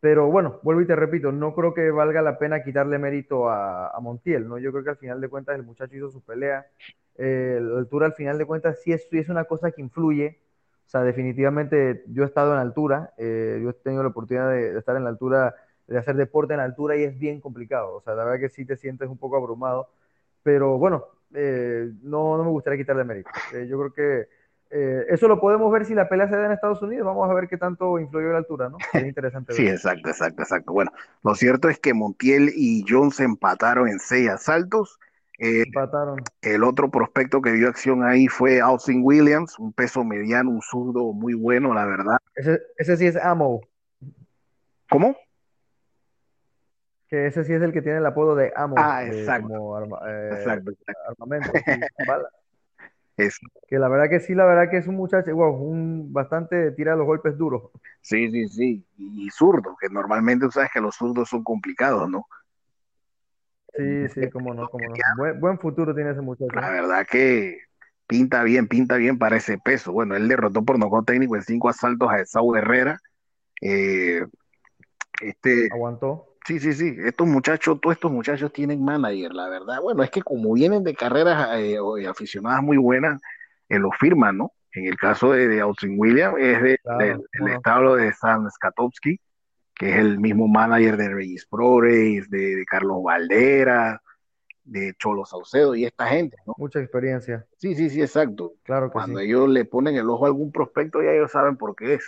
[0.00, 3.88] Pero bueno, vuelvo y te repito, no creo que valga la pena quitarle mérito a,
[3.88, 4.56] a Montiel, ¿no?
[4.56, 6.64] Yo creo que al final de cuentas el muchacho hizo su pelea.
[7.18, 10.40] Eh, la altura al final de cuentas sí es, sí es una cosa que influye.
[10.86, 14.72] O sea, definitivamente yo he estado en altura, eh, yo he tenido la oportunidad de,
[14.72, 15.54] de estar en la altura,
[15.92, 17.96] de hacer deporte en altura y es bien complicado.
[17.96, 19.88] O sea, la verdad que sí te sientes un poco abrumado.
[20.42, 23.30] Pero bueno, eh, no, no me gustaría quitarle mérito.
[23.54, 24.28] Eh, yo creo que
[24.70, 27.06] eh, eso lo podemos ver si la pelea se da en Estados Unidos.
[27.06, 28.78] Vamos a ver qué tanto influyó la altura, ¿no?
[28.90, 29.74] Sería interesante Sí, ver.
[29.74, 30.72] exacto, exacto, exacto.
[30.72, 34.98] Bueno, lo cierto es que Montiel y Jones empataron en seis asaltos.
[35.38, 36.22] Empataron.
[36.40, 41.12] el otro prospecto que dio acción ahí fue Austin Williams, un peso mediano, un zurdo
[41.12, 42.16] muy bueno, la verdad.
[42.36, 43.60] Ese, ese sí es Ammo,
[44.88, 45.16] ¿Cómo?
[47.12, 49.76] Que ese sí es el que tiene el apodo de Ammo, Ah, eh, exacto, como
[49.76, 51.02] arma- eh, exacto, exacto.
[51.08, 52.28] armamento, sí, bala.
[53.16, 56.70] Es- Que la verdad que sí, la verdad que es un muchacho, wow, un bastante
[56.72, 57.70] tira los golpes duros.
[58.00, 58.86] sí, sí, sí.
[58.96, 62.26] Y, zurdo, que normalmente tú sabes que los zurdos son complicados, ¿no?
[63.76, 64.96] Sí, sí, cómo no, cómo no.
[65.16, 66.50] Buen, buen futuro tiene ese muchacho.
[66.54, 67.58] La verdad que
[68.06, 69.92] pinta bien, pinta bien para ese peso.
[69.92, 72.98] Bueno, él derrotó por nocaut técnico en cinco asaltos a Esau Herrera.
[73.62, 74.24] Eh,
[75.22, 76.31] este, Aguantó.
[76.46, 76.96] Sí, sí, sí.
[77.04, 79.80] Estos muchachos, todos estos muchachos tienen manager, la verdad.
[79.80, 83.20] Bueno, es que como vienen de carreras eh, de aficionadas muy buenas,
[83.68, 84.52] eh, lo firman, ¿no?
[84.72, 89.20] En el caso de, de Austin Williams, es de- Claro, del establo de Sam Skatowski,
[89.74, 94.00] que es el mismo manager de Regis Progress, de, de Carlos Valdera,
[94.64, 96.54] de Cholo Saucedo y esta gente, ¿no?
[96.56, 98.54] Mucha experiencia, Sí, sí, sí, exacto.
[98.64, 99.26] claro que Cuando sí.
[99.26, 102.04] ellos le ponen el ojo a algún prospecto, ya ellos saben por qué es.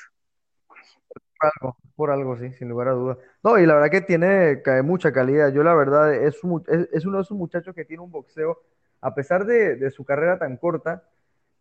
[1.08, 3.18] Por algo, por algo, sí, sin lugar a dudas.
[3.44, 5.52] No, y la verdad que tiene mucha calidad.
[5.52, 8.62] Yo la verdad es, es, uno de esos muchachos que tiene un boxeo,
[9.02, 11.02] a pesar de, su carrera tan corta,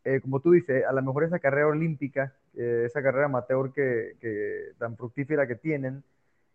[0.05, 4.15] eh, como tú dices, a lo mejor esa carrera olímpica, eh, esa carrera amateur que,
[4.21, 6.03] que tan fructífera que tienen,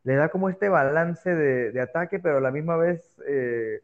[0.04, 3.82] le da como este balance de, ataque, pero a la misma vez eh,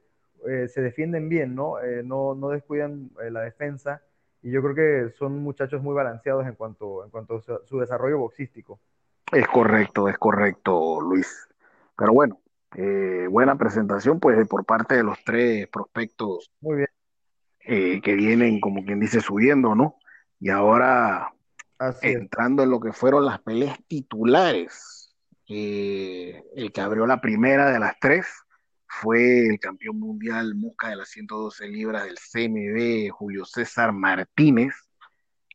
[0.68, 1.74] se defienden bien, ¿no?
[2.04, 4.02] No, no descuidan la defensa.
[4.42, 8.18] Y yo creo que son muchachos muy balanceados en cuanto, en cuanto a su desarrollo
[8.18, 8.78] boxístico.
[9.34, 11.48] Es correcto, es correcto, Luis.
[11.96, 12.40] Pero bueno,
[12.76, 16.88] eh, buena presentación, pues, por parte de los tres prospectos Muy bien,
[17.60, 19.96] eh, que vienen, como quien dice, subiendo, ¿no?
[20.40, 21.32] Y ahora
[21.78, 25.14] así entrando en lo que fueron las peleas titulares,
[25.48, 28.26] eh, el que abrió la primera de las tres
[28.86, 34.74] fue el campeón mundial Mosca de las 112 libras del CMB, Julio César Martínez,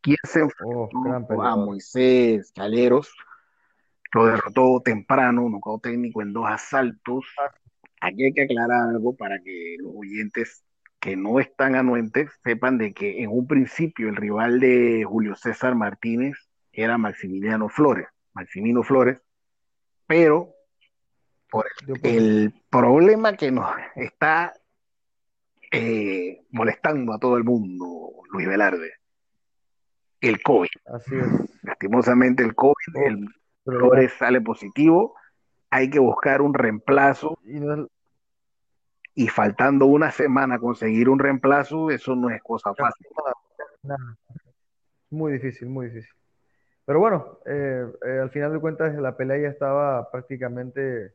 [0.02, 1.56] quien se Oh, enfrentó a.
[1.56, 3.13] Moisés Caleros,
[4.12, 7.26] lo derrotó temprano, nocaut técnico en dos asaltos.
[8.02, 10.63] Aquí hay que aclarar algo para que los oyentes
[11.00, 15.76] que no están anuentes sepan de que en un principio el rival de Julio César
[15.76, 16.38] Martínez
[16.72, 19.19] era Maximiliano Flores, Maximino Flores,
[20.08, 20.54] pero
[21.50, 21.65] por
[22.04, 24.54] el problema que nos está
[25.72, 28.93] eh, molestando a todo el mundo, Luis Velarde,
[30.22, 30.69] el COVID.
[30.86, 31.63] Así es.
[31.63, 33.28] Lastimosamente el COVID, el
[33.69, 35.15] pero Flores sale positivo,
[35.70, 37.89] hay que buscar un reemplazo y no es-
[39.15, 43.07] y faltando una semana conseguir un reemplazo, eso no es cosa fácil.
[43.84, 44.17] nada.
[45.09, 46.13] Muy difícil, muy difícil.
[46.86, 51.13] Pero bueno, eh, eh, al final de cuentas la pelea ya estaba prácticamente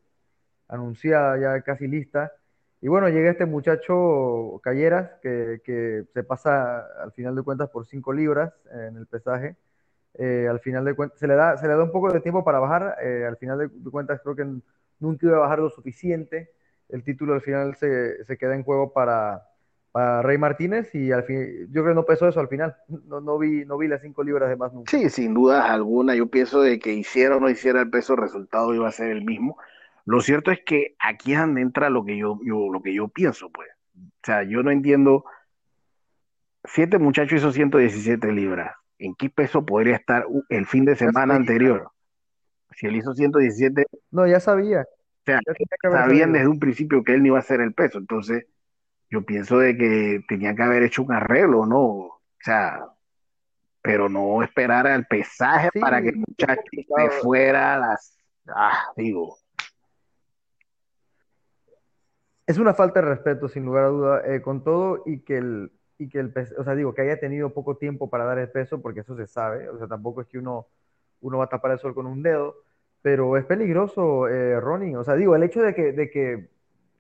[0.69, 2.33] anunciada, ya casi lista.
[2.81, 7.87] Y bueno, llega este muchacho Calleras que, que se pasa al final de cuentas por
[7.87, 9.57] 5 libras en el pesaje.
[10.17, 12.45] Eh, al final de cuentas se le da, se le da un poco de tiempo
[12.45, 12.97] para bajar.
[13.03, 14.47] eh, al final de, cuentas creo que
[15.01, 16.53] nunca iba a bajar lo suficiente.
[16.89, 19.43] El título al final se, se queda en juego para,
[19.95, 22.77] para Rey Martínez y al fin, yo creo que no pesó eso al final.
[23.07, 24.91] No, no vi, no vi las 5 libras de más nunca.
[24.91, 28.21] Sí, sin duda alguna, yo pienso de que hiciera o no hiciera el peso, el
[28.21, 29.57] resultado iba a ser el mismo.
[30.05, 33.09] Lo cierto es que aquí es donde entra lo que yo, yo, lo que yo
[33.09, 33.69] pienso, pues.
[33.97, 35.25] O sea, yo no entiendo,
[36.65, 38.75] siete muchachos hizo 117 libras.
[38.99, 41.91] ¿En qué peso podría estar el fin de semana anterior?
[42.73, 44.83] Si él hizo 117, No, ya sabía.
[44.83, 47.99] o sea, tenía sabían desde un principio que él no iba a hacer el peso.
[47.99, 48.47] Entonces,
[49.11, 51.81] yo pienso de que tenían que haber hecho un arreglo, ¿no?
[51.81, 52.85] O sea,
[53.83, 58.19] pero no esperar al pesaje Sí, para que el muchacho esté fuera las,
[58.49, 59.37] ah, digo.
[62.47, 65.73] Es una falta de respeto, sin lugar a duda, eh, con todo y que el,
[66.05, 68.81] y que el, o sea, digo, que haya tenido poco tiempo para dar el peso,
[68.81, 70.67] porque eso se sabe, o sea, tampoco es que uno,
[71.21, 72.57] uno va a tapar el sol con un dedo,
[73.03, 76.49] pero es peligroso, eh, Ronnie, o sea, digo, el hecho de que, de que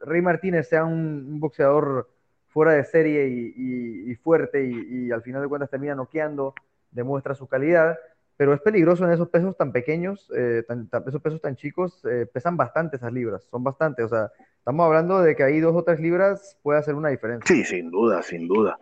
[0.00, 2.08] Rey Martínez sea un, un boxeador
[2.48, 6.54] fuera de serie y, y, y fuerte y, y, al final de cuentas termina noqueando,
[6.90, 7.98] demuestra su calidad,
[8.36, 12.02] pero es peligroso en esos pesos tan pequeños, eh, tan, tan, esos pesos tan chicos,
[12.04, 15.74] eh, pesan bastante esas libras, son bastantes, o sea, estamos hablando de que ahí dos
[15.74, 17.54] o tres libras puede hacer una diferencia.
[17.54, 18.78] Sí, sin duda, sin duda.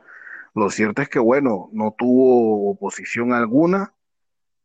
[0.54, 3.94] Lo cierto es que, bueno, no tuvo oposición alguna,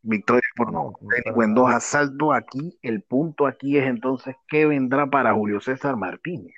[0.01, 2.29] victoria por no, técnico en dos asaltos.
[2.33, 6.55] Aquí, el punto aquí es entonces, ¿qué vendrá para Julio César Martínez?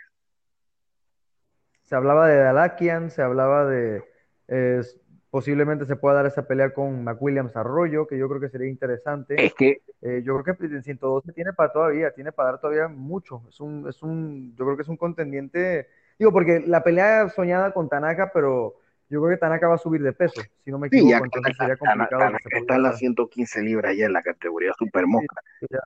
[1.83, 4.03] Se hablaba de Dalakian, se hablaba de
[4.47, 4.81] eh,
[5.29, 9.43] posiblemente se pueda dar esa pelea con McWilliams Arroyo, que yo creo que sería interesante.
[9.43, 12.87] Es que eh, yo creo que en 112 tiene para todavía, tiene para dar todavía
[12.87, 13.43] mucho.
[13.47, 17.71] Es un, es un, yo creo que es un contendiente, digo, porque la pelea soñada
[17.73, 18.78] con Tanaka, pero
[19.09, 21.17] yo creo que Tanaka va a subir de peso, si no me equivoco, sí, ya,
[21.17, 22.21] entonces Tanaka, sería complicado.
[22.21, 25.41] Tanaka está en las 115 libras ya en la categoría super mosca.
[25.59, 25.79] Sí, ya,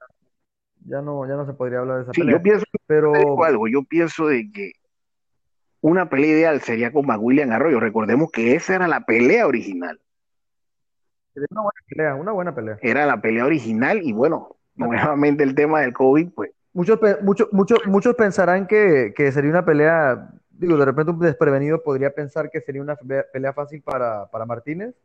[0.85, 2.37] ya, no, ya no se podría hablar de esa sí, pelea.
[2.37, 4.73] Yo pienso, pero algo, yo pienso de que
[5.83, 7.79] una pelea ideal sería con McWilliam Arroyo.
[7.79, 9.99] Recordemos que esa era la pelea original.
[11.35, 12.77] Una buena pelea, una buena pelea.
[12.81, 16.51] Era la pelea original y bueno, nuevamente el tema del COVID, pues.
[16.73, 21.83] Muchos, muchos, muchos, muchos pensarán que, que, sería una pelea, digo, de repente un desprevenido
[21.83, 24.95] podría pensar que sería una pelea fácil para, para Martínez,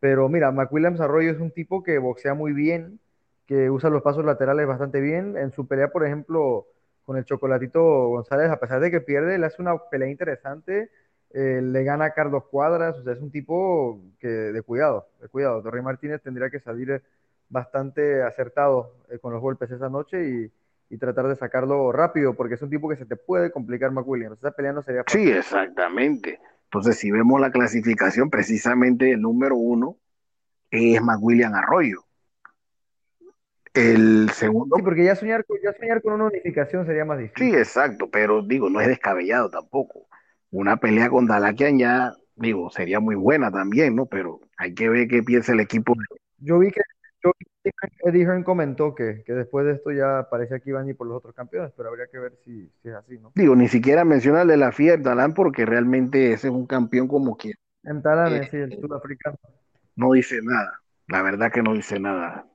[0.00, 3.00] pero mira, McWilliams Arroyo es un tipo que boxea muy bien,
[3.46, 5.36] que usa los pasos laterales bastante bien.
[5.36, 6.66] En su pelea, por ejemplo,
[7.04, 10.90] con el Chocolatito González, a pesar de que pierde, le hace una pelea interesante,
[11.32, 15.28] eh, le gana a Carlos Cuadras, o sea, es un tipo que de cuidado, de
[15.28, 15.62] cuidado.
[15.62, 17.02] Torrey Martínez tendría que salir
[17.48, 20.52] bastante acertado eh, con los golpes esa noche y,
[20.88, 24.38] y, tratar de sacarlo rápido, porque es un tipo que se te puede complicar McWilliams.
[24.38, 25.24] Esa pelea no sería fácil.
[25.24, 26.40] Sí, exactamente.
[26.64, 29.96] Entonces, si vemos la clasificación, precisamente el número uno
[30.70, 32.06] es McWilliam Arroyo.
[33.76, 34.76] El segundo.
[34.76, 37.50] Sí, porque ya soñar, ya soñar con una unificación sería más difícil.
[37.50, 40.08] Sí, exacto, pero digo, no es descabellado tampoco.
[40.50, 44.06] Una pelea con Dalakian ya, digo, sería muy buena también, ¿no?
[44.06, 45.94] Pero hay que ver qué piensa el equipo.
[46.38, 46.80] Yo vi que,
[47.22, 47.55] yo vi que
[48.04, 51.06] Eddie Hearn comentó que, que, después de esto ya parecía que iban a ir por
[51.06, 53.32] los otros campeones, pero habría que ver si, si es así, ¿no?
[53.34, 57.08] Digo, ni siquiera menciona el de la FIA Talán porque realmente ese es un campeón
[57.08, 57.52] como que.
[57.82, 59.36] En Talán, eh, sí, el sudafricano.
[59.96, 62.46] No dice nada, la verdad que no dice nada.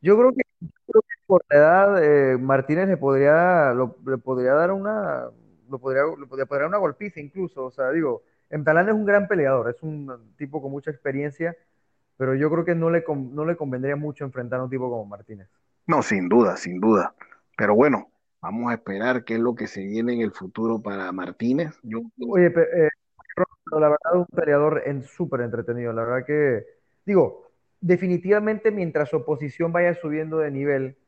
[0.00, 0.42] Yo creo que,
[0.86, 5.28] creo que por la edad eh, Martínez le podría, lo, le podría dar una,
[5.68, 7.66] lo podría, le podría dar una golpiza incluso.
[7.66, 11.56] O sea, digo, Emtalán es un gran peleador, es un tipo con mucha experiencia,
[12.20, 15.06] pero yo creo que no le, no le convendría mucho enfrentar a un tipo como
[15.06, 15.48] Martínez.
[15.86, 17.14] No, sin duda, sin duda.
[17.56, 18.10] Pero bueno,
[18.42, 21.78] vamos a esperar qué es lo que se viene en el futuro para Martínez.
[21.82, 22.02] Yo...
[22.28, 22.90] Oye, eh,
[23.72, 25.94] la verdad, un peleador en súper entretenido.
[25.94, 26.66] La verdad que,
[27.06, 27.50] digo,
[27.80, 30.98] definitivamente mientras su oposición vaya subiendo de nivel,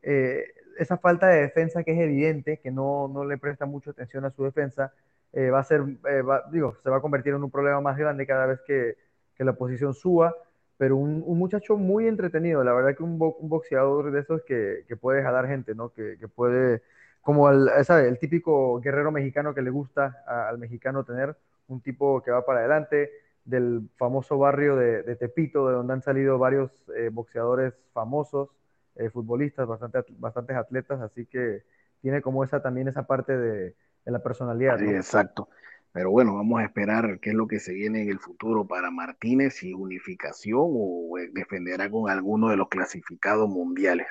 [0.00, 4.24] eh, esa falta de defensa que es evidente, que no, no le presta mucha atención
[4.24, 4.94] a su defensa,
[5.34, 7.98] eh, va a ser, eh, va, digo, se va a convertir en un problema más
[7.98, 8.96] grande cada vez que,
[9.36, 10.34] que la oposición suba,
[10.76, 14.42] pero un, un, muchacho muy entretenido, la verdad que un, bo un boxeador de esos
[14.42, 15.90] que, que, puede jalar gente, ¿no?
[15.90, 16.82] Que, que puede,
[17.20, 18.08] como el, ¿sabe?
[18.08, 21.36] el típico guerrero mexicano que le gusta a, al mexicano tener,
[21.68, 23.10] un tipo que va para adelante,
[23.44, 28.50] del famoso barrio de, de, Tepito, de donde han salido varios eh, boxeadores famosos,
[28.96, 31.62] eh, futbolistas, bastante, bastantes atletas, así que
[32.00, 34.78] tiene como esa también esa parte de, de la personalidad.
[34.78, 34.90] Sí, ¿no?
[34.92, 35.48] exacto.
[35.92, 38.90] Pero bueno, vamos a esperar qué es lo que se viene en el futuro para
[38.90, 44.06] Martínez, si unificación o eh, defenderá con alguno de los clasificados mundiales.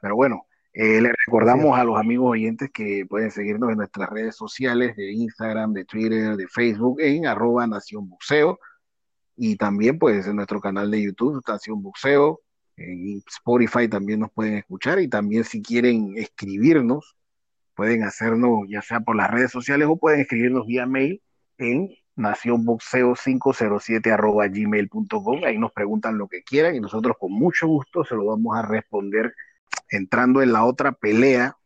[0.00, 4.36] Pero bueno, eh, les recordamos a los amigos oyentes que pueden seguirnos en nuestras redes
[4.36, 8.60] sociales de Instagram, de Twitter, de Facebook, en arroba Nación Buceo.
[9.36, 12.40] Y también pues en nuestro canal de YouTube, Nación Buceo.
[12.76, 17.16] En Spotify también nos pueden escuchar y también si quieren escribirnos,
[17.80, 21.22] pueden hacernos ya sea por las redes sociales o pueden escribirnos vía mail
[21.56, 25.44] en nacionboxeo507 arroba gmail.com.
[25.46, 28.60] Ahí nos preguntan lo que quieran y nosotros con mucho gusto se lo vamos a
[28.60, 29.32] responder
[29.88, 31.56] entrando en la otra pelea,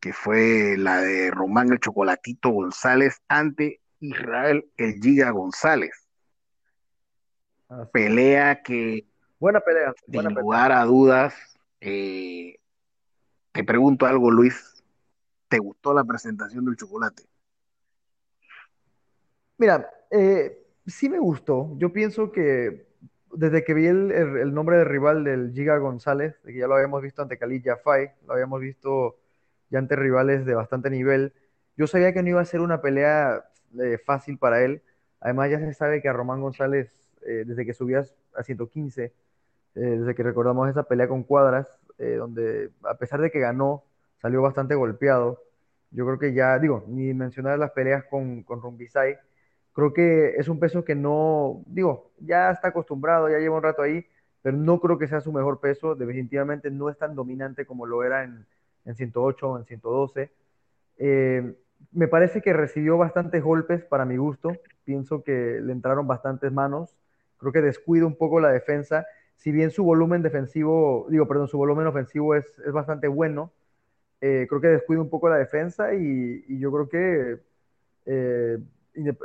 [0.00, 6.08] que fue la de Román el Chocolatito González ante Israel el Giga González.
[7.68, 7.90] Así.
[7.92, 9.06] Pelea que,
[9.38, 9.92] Buena pelea.
[9.98, 10.30] sin pelea.
[10.30, 11.34] lugar a dudas,
[11.82, 12.56] eh,
[13.52, 14.75] te pregunto algo, Luis,
[15.48, 17.24] ¿te gustó la presentación del chocolate?
[19.58, 21.72] Mira, eh, sí me gustó.
[21.78, 22.86] Yo pienso que
[23.32, 27.22] desde que vi el, nombre del rival del Giga González, que ya lo habíamos visto
[27.22, 29.16] ante Khalid Jafai, lo habíamos visto
[29.70, 31.32] ya ante rivales de bastante nivel,
[31.76, 33.44] yo sabía que no iba a ser una pelea
[33.78, 34.82] eh, fácil para él.
[35.20, 36.90] Además, ya se sabe que a Román González,
[37.26, 39.12] eh, desde que subías a 115, eh,
[39.74, 41.68] desde que recordamos esa pelea con Cuadras,
[41.98, 43.82] donde a pesar de que ganó,
[44.20, 45.42] salió bastante golpeado.
[45.90, 49.16] Yo creo que ya, digo, ni mencionar las peleas con, con Rumbisay,
[49.72, 53.82] creo que es un peso que no, digo, ya está acostumbrado, ya lleva un rato
[53.82, 54.06] ahí,
[54.42, 55.94] pero no creo que sea su mejor peso.
[55.94, 58.46] Definitivamente no es tan dominante como lo era en,
[58.84, 60.30] en 108 o en 112.
[60.98, 61.54] Eh,
[61.92, 64.52] me parece que recibió bastantes golpes para mi gusto.
[64.84, 66.96] Pienso que le entraron bastantes manos.
[67.38, 69.06] Creo que descuida un poco la defensa.
[69.36, 73.52] Si bien su volumen defensivo, digo, perdón, su volumen ofensivo es, es bastante bueno,
[74.20, 77.38] eh, creo que descuida un poco la defensa y, y yo creo que
[78.06, 78.58] eh,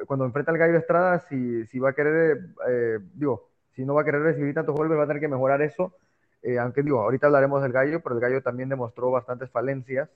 [0.05, 4.01] cuando enfrenta al Gallo Estrada, si, si va a querer, eh, digo, si no va
[4.01, 5.95] a querer recibir tantos golpes, va a tener que mejorar eso.
[6.59, 10.09] aunque digo, ahorita hablaremos del Gallo, pero el Gallo también demostró bastantes falencias.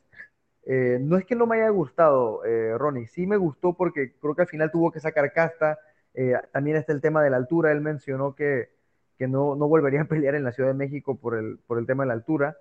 [0.65, 4.35] Eh, no es que no me haya gustado, eh, Ronnie, sí me gustó porque creo
[4.35, 5.77] que al final tuvo que sacar casta.
[6.15, 7.71] Eh, también está el tema de la altura.
[7.71, 8.69] Él mencionó que,
[9.17, 11.85] que no, no, volvería a pelear en la Ciudad de México por el, por el
[11.85, 12.57] tema de la altura.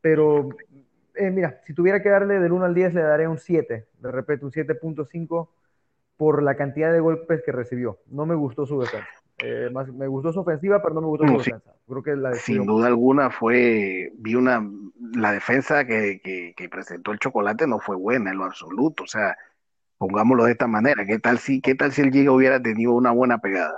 [0.00, 0.48] Pero
[1.32, 3.86] mira, si tuviera que darle del 1 al 10, le daré un 7.
[3.98, 5.48] De repente, un 7.5
[6.16, 7.98] por la cantidad de golpes que recibió.
[8.06, 9.08] No me gustó su defensa.
[9.38, 11.74] Eh, más, me gustó su ofensiva, pero no me gustó su defensa.
[11.86, 14.66] Creo que la Sin duda alguna fue, vi una,
[15.14, 19.04] la defensa que, que, presentó el chocolate no fue buena en lo absoluto.
[19.04, 19.36] O sea,
[19.98, 23.12] pongámoslo de esta manera, ¿qué tal si, qué tal si el Giga hubiera tenido una
[23.12, 23.76] buena pegada?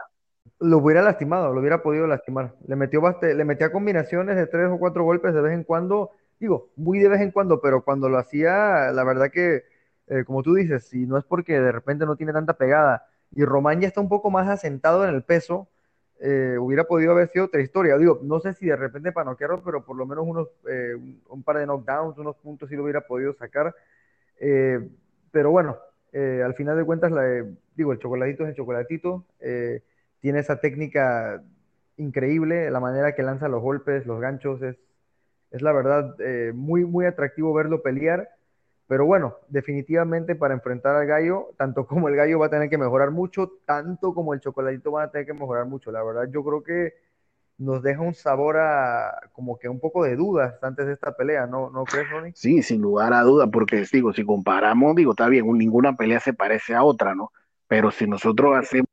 [0.61, 2.55] Lo hubiera lastimado, lo hubiera podido lastimar.
[2.67, 6.71] Le metió le metía combinaciones de tres o cuatro golpes de vez en cuando, digo,
[6.77, 9.65] muy de vez en cuando, pero cuando lo hacía, la verdad que,
[10.09, 13.45] eh, como tú dices, si no es porque de repente no tiene tanta pegada, y
[13.45, 15.69] Román ya está un poco más asentado en el peso,
[16.21, 17.97] eh, hubiera podido haber sido otra historia.
[17.99, 20.95] Digo, no sé si de repente para noquearlo, pero por lo menos unos, eh,
[21.29, 23.75] un, par de knockdowns, unos puntos sí lo hubiera podido sacar.
[25.31, 25.77] Pero bueno,
[26.13, 27.13] al final de cuentas,
[27.77, 29.25] digo, el chocolatito es el chocolatito.
[30.21, 31.43] tiene esa técnica
[31.97, 34.77] increíble, la manera que lanza los golpes, los ganchos, es,
[35.51, 36.15] es la verdad
[36.55, 38.29] muy, muy atractivo verlo pelear.
[38.89, 42.79] Pero bueno, definitivamente para enfrentar al gallo, tanto como el gallo va a tener que
[42.79, 45.93] mejorar mucho, tanto como el chocolatito van a tener que mejorar mucho.
[45.93, 46.95] La verdad, yo creo que
[47.59, 51.47] nos deja un sabor a como que un poco de dudas antes de esta pelea,
[51.47, 52.33] ¿no, ¿No crees, Ronnie?
[52.35, 56.33] Sí, sin lugar a dudas, porque digo, si comparamos, digo, está bien, ninguna pelea se
[56.33, 57.33] parece a otra, ¿no?
[57.67, 58.89] Pero si nosotros hacemos,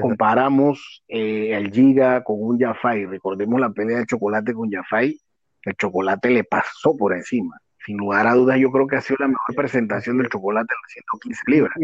[0.00, 5.18] comparamos eh, el Giga con un Jafai, recordemos la pelea de chocolate con Jafai,
[5.64, 9.16] el chocolate le pasó por encima sin lugar a dudas, yo creo que ha sido
[9.20, 11.74] la mejor presentación del chocolate en las 115 libras.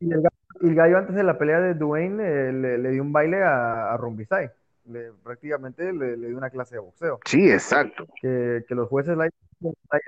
[0.00, 3.92] Y el, gallo, antes de la pelea de Dwayne eh, le, dio un baile a,
[3.92, 4.00] a
[4.86, 7.20] Le, prácticamente le, dio una clase de boxeo.
[7.24, 8.06] Sí, exacto.
[8.20, 9.28] Que, los jueces la,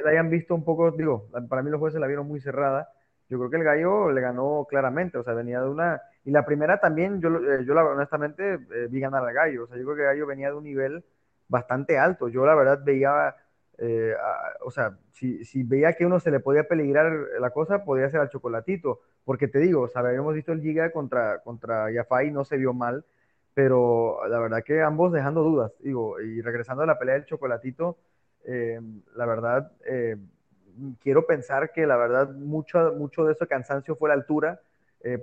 [0.06, 2.88] hayan visto un poco, digo, para mí los jueces la vieron muy cerrada.
[3.28, 6.00] Yo creo que el gallo le ganó claramente, o sea, venía de una...
[6.24, 9.66] Y la primera también, yo, eh, yo la, honestamente eh, vi ganar al gallo, o
[9.68, 11.04] sea, yo creo que el gallo venía de un nivel
[11.50, 12.28] bastante alto.
[12.28, 13.34] Yo la verdad veía
[13.82, 14.14] eh,
[14.60, 18.20] o sea, si, si, veía que uno se le podía peligrar la cosa, podía ser
[18.20, 22.44] al chocolatito, porque te digo, o sea, habíamos visto el Giga contra, contra Yafai, no
[22.44, 23.06] se vio mal,
[23.54, 27.96] pero la verdad que ambos dejando dudas, digo, y regresando a la pelea del chocolatito,
[28.44, 28.80] eh,
[29.16, 30.16] la verdad, eh,
[31.00, 34.60] quiero pensar que la verdad mucho, mucho de ese cansancio fue la altura,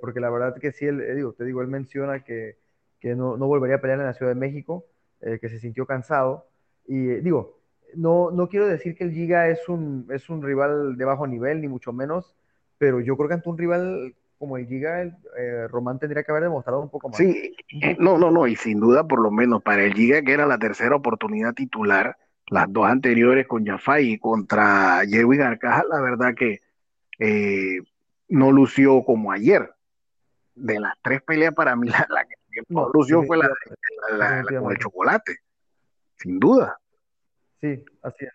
[0.01, 2.57] porque la verdad que sí, él, digo, te digo, él menciona que,
[2.99, 4.85] que no, no, volvería a pelear en la Ciudad de México,
[5.19, 6.47] que se sintió cansado,
[6.87, 7.59] y digo,
[7.95, 11.61] no, no quiero decir que el Giga es un, es un rival de bajo nivel,
[11.61, 12.35] ni mucho menos,
[12.77, 16.31] pero yo creo que ante un rival como el Giga, el, eh, Román tendría que
[16.31, 17.17] haber demostrado un poco más.
[17.17, 20.33] Sí, eh, no, no, no, y sin duda, por lo menos para el Giga, que
[20.33, 26.01] era la tercera oportunidad titular, las dos anteriores con Jafai y contra Jerwin Arcaja, la
[26.01, 26.61] verdad que
[27.19, 27.79] eh,
[28.29, 29.71] no lució como ayer.
[30.55, 32.35] De las tres peleas, para mí, la, que
[32.69, 33.49] no, lució fue la,
[34.17, 35.37] la, con el chocolate,
[36.15, 36.79] sin duda.
[37.59, 38.31] Sí, así es.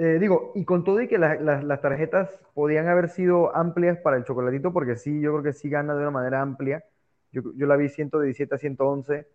[0.00, 4.22] Eh, digo, y con todo y que las tarjetas podían haber sido amplias para el
[4.22, 6.84] chocolatito, porque sí, yo creo que sí gana de una manera amplia.
[7.32, 9.26] Yo, yo la vi 117 a 111.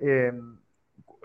[0.00, 0.32] Eh,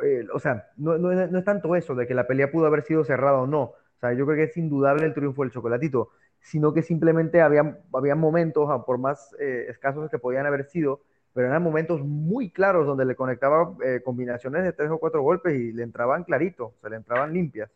[0.04, 2.84] eh, o sea, no, no, no, es tanto eso de que la pelea pudo haber
[2.84, 3.62] sido cerrada o no.
[3.62, 6.10] O sea, yo creo que es indudable el triunfo del chocolatito,
[6.42, 11.02] sino que simplemente había, había momentos, por más escasos que podían haber sido,
[11.34, 15.54] pero eran momentos muy claros donde le conectaba eh, combinaciones de tres o cuatro golpes
[15.54, 17.70] y le entraban clarito, se le entraban limpias.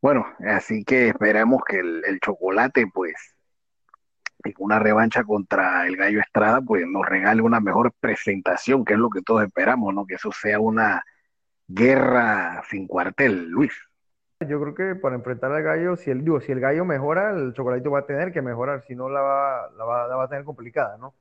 [0.00, 3.14] Bueno, así que esperamos que el, chocolate pues
[4.54, 8.98] con una revancha contra el Gallo Estrada, pues nos regale una mejor presentación, que es
[8.98, 10.06] lo que todos esperamos, ¿no?
[10.06, 11.02] Que eso sea una
[11.66, 13.72] guerra sin cuartel, Luis.
[14.46, 17.54] Yo creo que para enfrentar al gallo, si el, digo, si el gallo mejora, el
[17.54, 20.28] chocolatito va a tener que mejorar, si no la va, la va, la va a
[20.28, 21.14] tener complicada, ¿no?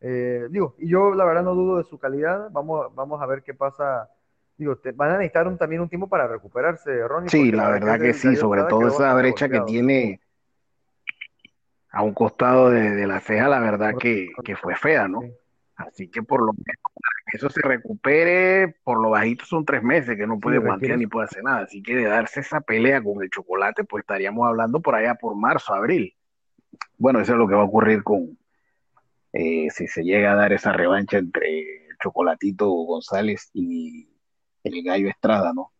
[0.00, 3.42] Eh, digo, y yo la verdad no dudo de su calidad, vamos, vamos a ver
[3.42, 4.08] qué pasa.
[4.56, 7.30] Digo, te, van a necesitar un, también un tiempo para recuperarse, Ronnie.
[7.30, 10.20] Sí, la verdad que sí, sobre todo esa brecha que tiene
[11.90, 15.22] a un costado de, de la ceja, la verdad que, que fue fea, ¿no?
[15.22, 15.34] sí.
[15.86, 19.82] Así que por lo menos para que eso se recupere, por lo bajito son tres
[19.82, 21.60] meses que no Sí, puede requiere ni puede hacer nada.
[21.60, 25.34] Así que de darse esa pelea con el chocolate, pues estaríamos hablando por allá por
[25.36, 26.14] marzo, abril.
[26.98, 28.36] Bueno, eso es lo que va a ocurrir con
[29.32, 34.08] eh, si se llega a dar esa revancha entre Chocolatito González y
[34.64, 35.72] el Gallo Estrada, ¿no?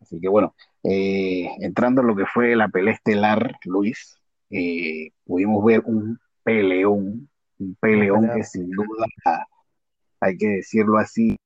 [0.00, 4.18] Así que bueno, eh, entrando en lo que fue la pelea estelar, Luis,
[4.50, 7.28] eh, pudimos ver un peleón,
[7.58, 9.06] un peleón que sin duda,
[10.20, 11.36] hay que decirlo así,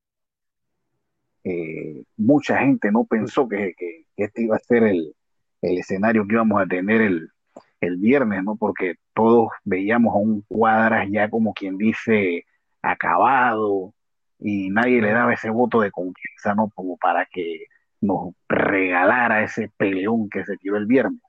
[1.45, 5.15] eh, mucha gente no pensó que, que- que este iba a ser el,
[5.63, 7.31] el escenario que íbamos a tener el,
[7.81, 8.57] el viernes, ¿no?
[8.57, 12.47] Porque todos veíamos a un Cuadras ya como quien dice
[12.81, 13.93] acabado
[14.39, 16.71] y nadie le daba ese voto de confianza, ¿no?
[16.75, 17.67] Como para que
[18.01, 21.21] nos regalara ese peleón que se tiró el viernes.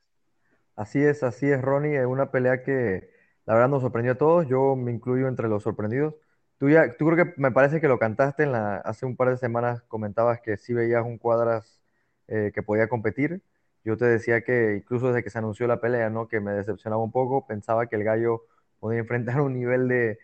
[0.78, 1.98] Así es, así es, Ronnie.
[1.98, 3.10] Es una pelea que
[3.46, 4.48] la verdad nos sorprendió a todos.
[4.48, 6.16] Yo me incluyo entre los sorprendidos.
[6.60, 9.32] Tú ya, tú creo que me parece que lo cantaste en la, hace un par
[9.32, 11.82] de semanas, comentabas que sí veías un Cuadras
[12.30, 13.42] eh, que podía competir.
[13.84, 16.28] Yo te decía que incluso desde que se anunció la pelea, ¿no?
[16.28, 17.48] Que me decepcionaba un poco.
[17.48, 18.44] Pensaba que el Gallo
[18.80, 20.20] podía enfrentar un nivel de,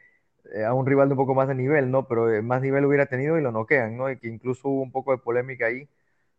[0.54, 2.08] eh, a un rival de un poco más de nivel, ¿no?
[2.08, 4.10] Pero eh, más nivel hubiera tenido y lo noquean, ¿no?
[4.12, 5.90] Y que incluso hubo un poco de polémica ahí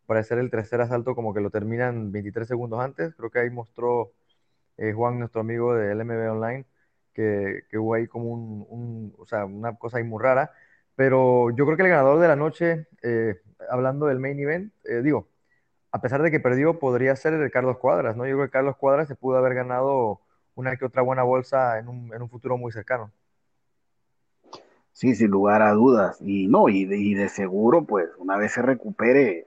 [0.06, 3.14] para hacer el tercer asalto como que lo terminan 23 segundos antes.
[3.16, 4.12] Creo que ahí mostró
[4.76, 6.66] eh, Juan, nuestro amigo de LMB Online,
[7.14, 10.52] que, que hubo ahí como un, un- o sea, una cosa ahí muy rara.
[10.94, 13.40] Pero yo creo que el ganador de la noche, eh,
[13.70, 14.72] hablando del main event,
[15.04, 15.28] digo,
[15.90, 18.26] a pesar de que perdió, podría ser el Carlos Cuadras, ¿no?
[18.26, 20.20] Yo creo que Carlos Cuadras se pudo haber ganado
[20.54, 23.12] una que otra buena bolsa en un, en un futuro muy cercano.
[24.92, 26.18] Sí, sin lugar a dudas.
[26.20, 29.46] Y no, y de, y de seguro, pues una vez se recupere,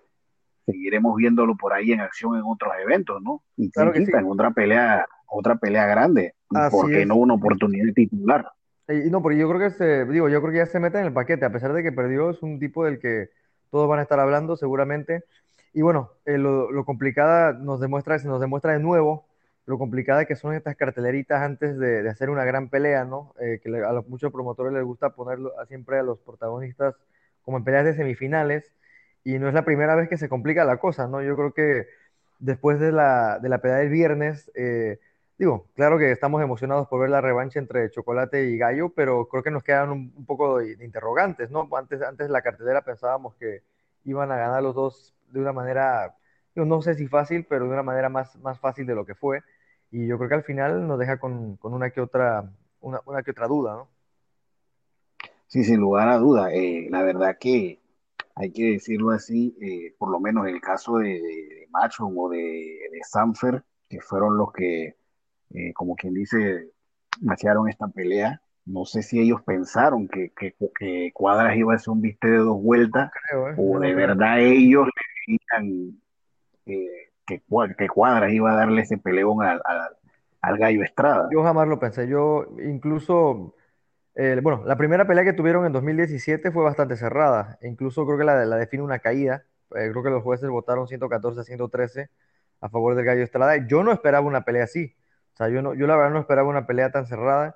[0.66, 3.44] seguiremos viéndolo por ahí en acción en otros eventos, ¿no?
[3.58, 6.36] Y Claro que sí, en otra pelea, otra pelea grande.
[6.52, 8.50] Así qué no una oportunidad titular.
[8.88, 11.08] Y no, porque yo creo que se, digo, yo creo que ya se mete en
[11.08, 13.30] el paquete, a pesar de que perdió, es un tipo del que
[13.70, 15.24] todos van a estar hablando seguramente.
[15.74, 19.28] Y bueno, eh, lo, lo complicada nos demuestra, se nos demuestra de nuevo
[19.66, 23.34] lo complicada que son estas carteleritas antes de, de hacer una gran pelea, ¿no?
[23.40, 26.96] Eh, que a los, muchos promotores les gusta ponerlo a- siempre a los protagonistas
[27.44, 28.74] como en peleas de semifinales,
[29.24, 31.22] y no es la primera vez que se complica la cosa, ¿no?
[31.22, 31.88] Yo creo que
[32.40, 35.00] después de la, de la pelea del viernes, eh,
[35.38, 39.42] Digo, claro que estamos emocionados por ver la revancha entre Chocolate y Gallo, pero creo
[39.42, 41.68] que nos quedan un, un poco de, de interrogantes, ¿no?
[41.76, 43.64] Antes, antes de la cartelera pensábamos que
[44.04, 46.16] iban a ganar los dos de una manera,
[46.56, 49.16] digo, no sé si fácil, pero de una manera más, más fácil de lo que
[49.16, 49.42] fue.
[49.92, 53.24] Y yo creo que al final nos deja con, con una que otra, una, una
[53.24, 53.90] que otra duda, ¿no?
[55.48, 56.50] Sí, sin lugar a dudas.
[56.54, 57.82] Eh, la verdad que
[58.36, 62.38] hay que decirlo así, eh, por lo menos en el caso de, Macho o de,
[62.38, 64.96] de Sanfer, que fueron los que,
[65.50, 66.72] eh, como quien dice,
[67.22, 68.42] machearon esta pelea.
[68.72, 72.38] No sé si ellos pensaron que, que, que Cuadras iba a ser un viste de
[72.38, 73.56] dos vueltas Creo, ¿eh?
[73.58, 76.02] o de verdad ellos le veían
[76.66, 77.42] eh, que,
[77.78, 79.98] que Cuadras iba a darle ese peleón al, al,
[80.42, 81.30] al Gallo Estrada.
[81.32, 82.08] Yo jamás lo pensé.
[82.08, 83.56] Yo incluso,
[84.16, 87.58] eh, bueno, la primera pelea que tuvieron en 2017 fue bastante cerrada.
[87.62, 89.44] Incluso creo que la, la define una caída.
[89.76, 92.10] Eh, creo que los jueces votaron 114 a 113
[92.62, 93.56] a favor del Gallo Estrada.
[93.68, 94.96] Yo no esperaba una pelea así.
[95.34, 97.56] O sea, yo, no, yo la verdad no esperaba una pelea tan cerrada.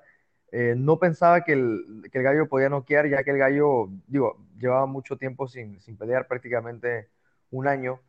[0.52, 4.38] Eh, no pensaba que el, que el Gallo podía noquear, ya que el Gallo, digo,
[4.58, 7.08] llevaba mucho tiempo sin, sin pelear, prácticamente
[7.50, 8.00] un año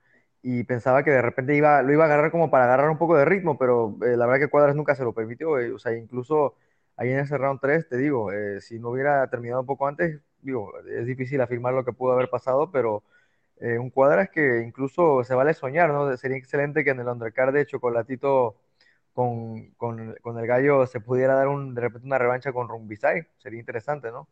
[0.41, 3.17] y pensaba que de repente iba, lo iba a agarrar como para agarrar un poco
[3.17, 5.59] de ritmo, pero eh, la verdad que Cuadras nunca se lo permitió.
[5.59, 6.55] eh, o sea, incluso
[6.95, 10.21] ahí en ese round 3 te digo, eh, si no hubiera terminado un poco antes,
[10.41, 13.03] digo, es difícil afirmar lo que pudo haber pasado, pero
[13.59, 16.15] un Cuadras que incluso se vale soñar, ¿no?
[16.17, 18.55] Sería excelente que en el undercard de Chocolatito
[19.18, 23.26] con, con, con el gallo se pudiera dar un, de repente una revancha con Rumbisai.
[23.39, 24.28] Sería interesante, ¿no?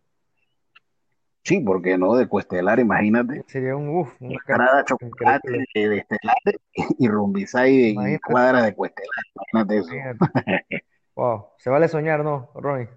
[1.41, 3.43] Sí, porque no, de Cuestelar, imagínate.
[3.47, 6.35] Sería un, uf, una carta Estrada, Chocolate de, de Estelar
[6.99, 9.91] y Rumbisay Imagínate, Cuadra de Cuestelar, imagínate eso.
[9.95, 10.83] imagínate.
[11.15, 12.89] Wow, se vale soñar, ¿no, Ronnie?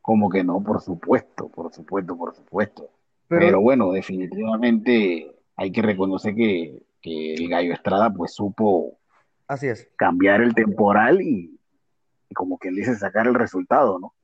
[0.00, 2.88] Como que no, por supuesto, por supuesto, por supuesto.
[3.28, 8.96] Pero Pero bueno, definitivamente hay que reconocer que, que el Gallo Estrada pues supo
[9.52, 9.88] así es.
[9.96, 11.58] cambiar el temporal y,
[12.34, 14.14] como quien dice, sacar el resultado, ¿no?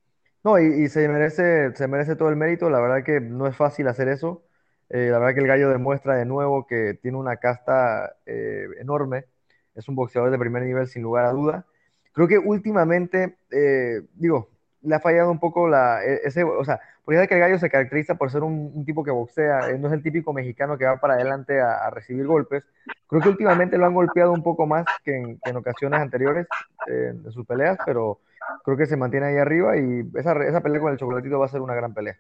[0.45, 2.71] No, y, y se merece, se merece todo el mérito.
[2.71, 4.45] La verdad que no es fácil hacer eso.
[4.91, 9.27] Eh, la verdad que el gallo demuestra de nuevo que tiene una casta eh, enorme.
[9.75, 11.67] Es un boxeador de primer nivel sin lugar a duda.
[12.13, 14.49] Creo que últimamente, eh, digo,
[14.83, 17.71] le ha fallado un poco la, e- ese, o sea, porque que el gallo se
[17.71, 20.99] caracteriza por ser un, tipo que boxea, eh, no es el típico mexicano que va
[20.99, 22.65] para adelante a, recibir golpes.
[23.07, 26.47] Creo que últimamente lo han golpeado un poco más que en, ocasiones anteriores
[26.87, 28.21] eh, en sus peleas, pero
[28.65, 31.49] creo que se mantiene ahí arriba y esa, esa pelea con el chocolatito va a
[31.49, 32.17] ser una gran pelea.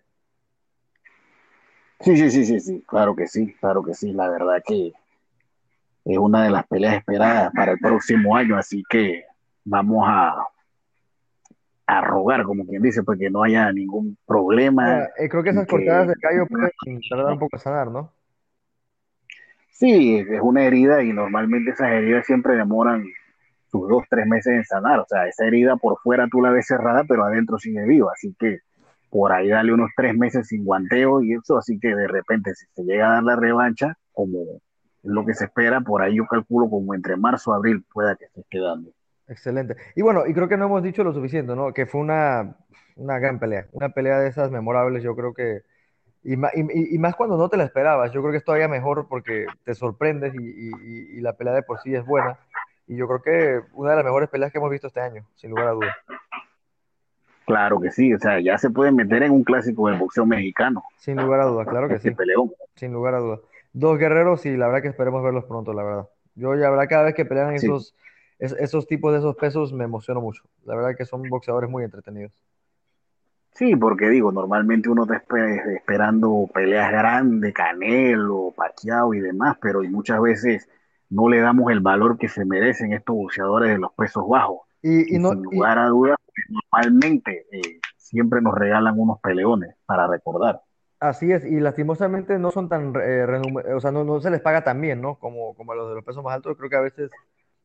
[2.00, 4.12] Sí, sí, sí, sí, sí, claro que sí, claro que sí.
[4.12, 4.92] La verdad que
[6.04, 9.24] es una de las peleas esperadas para el próximo año, así que
[9.64, 10.46] vamos a,
[11.88, 15.66] a rogar, como quien dice, pues que no haya ningún problema eh, creo que esas
[15.66, 18.12] cortadas que de gallo pueden tardar un poco a sanar, ¿no?
[19.78, 23.04] sí, es una herida y normalmente esas heridas siempre demoran
[23.70, 25.00] sus dos, tres meses en sanar.
[25.00, 28.12] O sea, esa herida por fuera tú la ves cerrada, pero adentro sigue viva.
[28.12, 28.58] Así que
[29.08, 31.56] por ahí dale unos tres meses sin guanteo y eso.
[31.56, 34.40] Así que de repente, si se llega a dar la revancha, como
[35.02, 38.16] es lo que se espera, por ahí yo calculo como entre marzo y abril pueda
[38.16, 38.90] que se esté dando.
[39.28, 39.76] Excelente.
[39.94, 41.72] Y bueno, y creo que no hemos dicho lo suficiente, ¿no?
[41.72, 42.56] Que fue una,
[42.96, 45.62] una gran pelea, una pelea de esas memorables, yo creo que,
[46.24, 49.06] y, y- y- más cuando no te la esperabas, yo creo que es todavía mejor
[49.08, 52.38] porque te sorprendes y, la pelea de por sí es buena.
[52.86, 55.50] Y yo creo que una de las mejores peleas que hemos visto este año, sin
[55.50, 55.94] lugar a dudas.
[57.46, 60.84] Claro que sí, o sea, ya se puede meter en un clásico del boxeo mexicano,
[60.98, 62.52] Sin lugar a dudas, claro que este sí, peleón.
[62.76, 63.40] sin lugar a dudas.
[63.72, 66.08] Dos guerreros y la verdad que esperemos verlos pronto, la verdad.
[66.34, 67.94] Yo ya verdad cada vez que pelean Sí, esos,
[68.38, 70.44] es- esos tipos de esos pesos me emociono mucho.
[70.64, 72.32] La verdad que son boxeadores muy entretenidos.
[73.54, 79.82] sí, porque digo, normalmente uno está espe- esperando peleas grandes, Canelo, Pacquiao y demás, pero
[79.82, 80.68] y muchas veces
[81.10, 84.60] no le damos el valor que se merecen estos boxeadores de los pesos bajos.
[84.82, 86.16] Y, y Y no, sin y, lugar a dudas,
[86.48, 90.62] normalmente eh, siempre nos regalan unos peleones para recordar.
[91.00, 93.24] Así es, y lastimosamente no son tan, eh,
[93.72, 95.16] o sea, no, no se les paga tan bien, ¿no?
[95.20, 96.56] Como, como a los de los pesos más altos.
[96.56, 97.12] Creo que a veces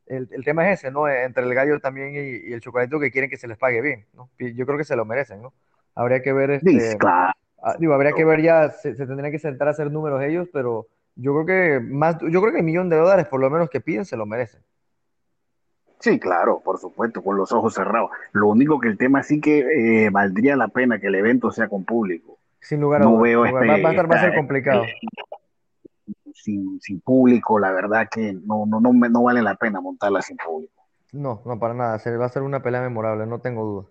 [0.08, 1.08] el, el tema es ese, ¿no?
[1.08, 3.82] Eh, Entre el gallo también y, y el chocolatito que quieren que se les pague
[3.82, 4.30] bien, ¿no?
[4.40, 5.54] Yo creo que se lo merecen, ¿no?
[5.96, 9.40] Habría que ver, este, claro, ah, digo, habría que ver ya, se, se tendrían que
[9.40, 12.90] sentar a hacer números ellos, pero yo creo que más, yo creo que el millón
[12.90, 14.62] de dólares por lo menos que piden se lo merecen,
[16.00, 18.10] sí, claro, por supuesto, con los ojos cerrados.
[18.34, 21.68] Lo único que el tema sí que eh, valdría la pena que el evento sea
[21.70, 22.38] con público.
[22.60, 23.24] sin lugar a No dudas.
[23.24, 24.84] veo sin lugar- Va, a este, estar, va a ser complicado.
[26.34, 30.38] Sin, sin público, la verdad que no, no, no, no vale la pena montarla sin
[30.38, 30.84] público.
[31.14, 32.00] No, no, para nada.
[32.00, 33.88] Se va a ser una pelea memorable, no tengo duda.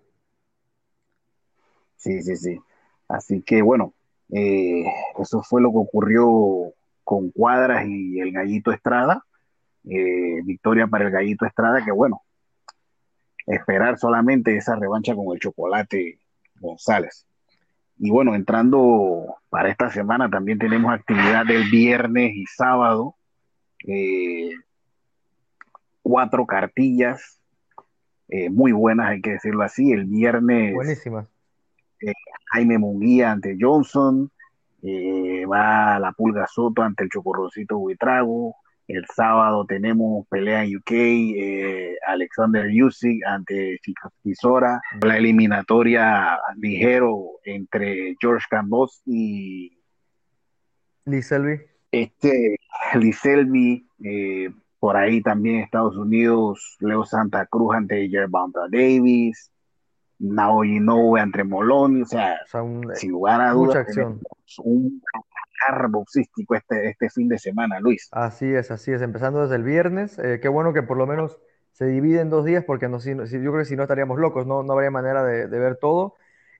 [1.95, 2.59] Sí, sí, sí.
[3.07, 3.93] Así que bueno,
[4.29, 4.83] eh,
[5.17, 6.73] eso fue lo que ocurrió
[7.03, 9.25] con Cuadras y el Gallito Estrada.
[9.85, 12.21] Eh, victoria para el Gallito Estrada, que bueno,
[13.45, 16.19] esperar solamente esa revancha con el Chocolate
[16.59, 17.25] González.
[17.97, 23.15] Y bueno, entrando para esta semana también tenemos actividad del viernes y sábado.
[23.87, 24.51] eh,
[26.01, 27.39] cuatro cartillas
[28.27, 29.91] eh, muy buenas, hay que decirlo así.
[29.91, 31.27] El viernes Buenísima.
[32.01, 32.13] eh,
[32.51, 34.31] Jaime Munguía ante Johnson,
[35.49, 38.55] va la Pulga Soto ante el Chocorrocito Buitrago.
[38.87, 47.39] El sábado tenemos pelea en UK, eh, Alexander Usyk ante Chico Kisora, la eliminatoria ligero
[47.45, 49.79] entre George Campos y
[51.05, 51.61] Lee Selby.
[51.91, 52.57] este
[52.95, 59.49] Lee Selby, eh, por ahí también Estados Unidos, Leo Santa Cruz ante Gervonta Davis,
[60.19, 64.19] Naoya Inoue ante Moloney, o sea, O sea, un- sin lugar a mucha dudas, tenemos
[64.41, 64.65] acción.
[64.65, 65.01] un
[65.89, 68.11] boxístico este, este fin de semana, Luis.
[68.11, 69.01] Así es, así es.
[69.01, 70.19] Empezando desde el viernes.
[70.19, 71.39] eh, qué bueno que por lo menos
[71.71, 74.45] se divide en dos días, porque no, si, yo creo que si no estaríamos locos,
[74.45, 76.15] no, no habría manera de, de ver todo.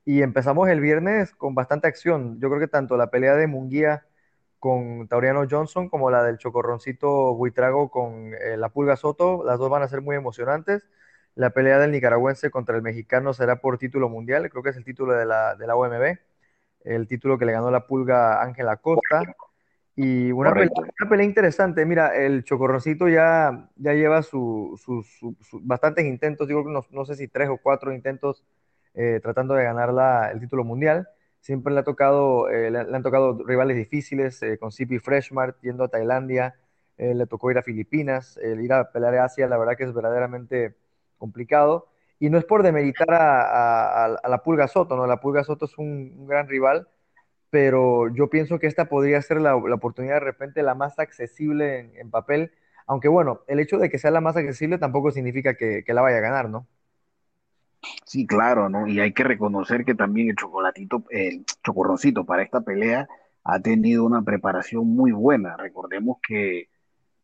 [0.06, 2.40] Y empezamos el viernes con bastante acción.
[2.40, 4.06] Yo creo que tanto la pelea de Munguía
[4.60, 9.70] con Tauriano Johnson como la del Chocorroncito Buitrago con eh, la Pulga Soto, las dos
[9.70, 10.88] van a ser muy emocionantes.
[11.36, 14.86] La pelea del nicaragüense contra el mexicano será por título mundial, creo que es el
[14.86, 16.18] título de la, de la OMB,
[16.84, 19.30] el título que le ganó la Pulga Ángela Costa.
[19.96, 20.84] Y una pelea, Correcto.
[21.00, 21.86] una pelea interesante.
[21.86, 26.82] Mira, el Chocorroncito ya, ya lleva su, su- su- su- bastantes intentos, digo que no,
[26.92, 28.44] no sé si tres o cuatro intentos
[28.96, 31.08] eh, tratando de ganar la- el título mundial.
[31.40, 35.58] Siempre le ha tocado, eh, le, le han tocado rivales difíciles, eh, con CP Freshmart
[35.62, 36.56] yendo a Tailandia,
[36.98, 39.84] eh, le tocó ir a Filipinas, el ir a pelear a Asia, la verdad que
[39.84, 40.76] es verdaderamente
[41.18, 41.88] complicado.
[42.20, 45.08] Y no es por demeritar a, a- la Pulga Soto, ¿no?
[45.08, 46.88] La Pulga Soto es un, gran rival,
[47.50, 51.92] pero yo pienso que esta podría ser la, la oportunidad de repente la más accesible
[52.00, 52.52] en, papel,
[52.88, 56.02] aunque bueno, el hecho de que sea la más accesible tampoco significa que, que la
[56.02, 56.68] vaya a ganar, ¿no?
[58.06, 58.88] Sí, claro, ¿no?
[58.88, 63.08] Y hay que reconocer que también el chocolatito, el chocorroncito para esta pelea
[63.44, 65.58] ha tenido una preparación muy buena.
[65.58, 66.70] Recordemos que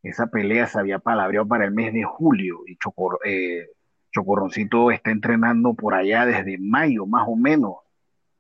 [0.04, 3.68] esa pelea se había palabreado para el mes de julio y Chocor, eh,
[4.12, 7.76] Chocorroncito está entrenando por allá desde mayo, más o menos.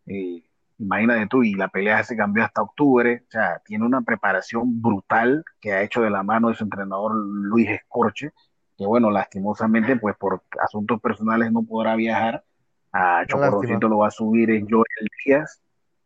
[0.06, 0.44] Eh,
[0.78, 3.24] imagínate tú, y la pelea se cambió hasta octubre.
[3.28, 7.14] O sea, tiene una preparación brutal que ha hecho de la mano de su entrenador
[7.16, 8.32] Luis Escorche,
[8.78, 12.44] que bueno, lastimosamente, pues por asuntos personales no podrá viajar.
[12.92, 14.86] A Chocorroncito lo va a subir en Joel
[15.24, 15.62] Díaz.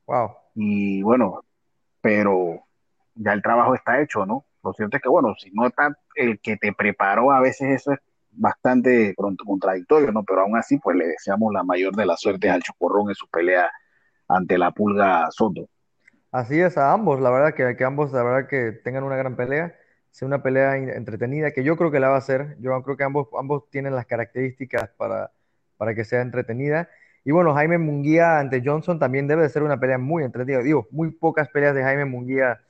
[0.06, 0.32] Wow.
[0.56, 1.44] Y bueno,
[2.02, 2.66] pero
[3.16, 4.46] ya el trabajo está hecho, ¿no?
[4.64, 7.94] Lo cierto es que, bueno, si no está el que te preparó, a veces eso
[7.94, 8.00] es
[8.36, 10.24] bastante contradictorio, ¿no?
[10.24, 13.28] Pero aún así, pues le deseamos la mayor de las suertes al Chocorrón en su
[13.30, 13.70] pelea
[14.28, 15.70] ante la Pulga Soto.
[16.32, 19.36] Así es, a ambos, la verdad que, que ambos, la verdad que tengan una gran
[19.36, 19.76] pelea,
[20.10, 23.04] sea una pelea entretenida, que yo creo que la va a ser, yo creo que
[23.04, 25.32] ambos, ambos tienen las características para,
[25.78, 26.90] para que sea entretenida.
[27.24, 30.64] Y bueno, Jaime Munguía ante Johnson también debe de ser una pelea muy entretenida.
[30.64, 32.62] Digo, muy pocas peleas de Jaime Munguía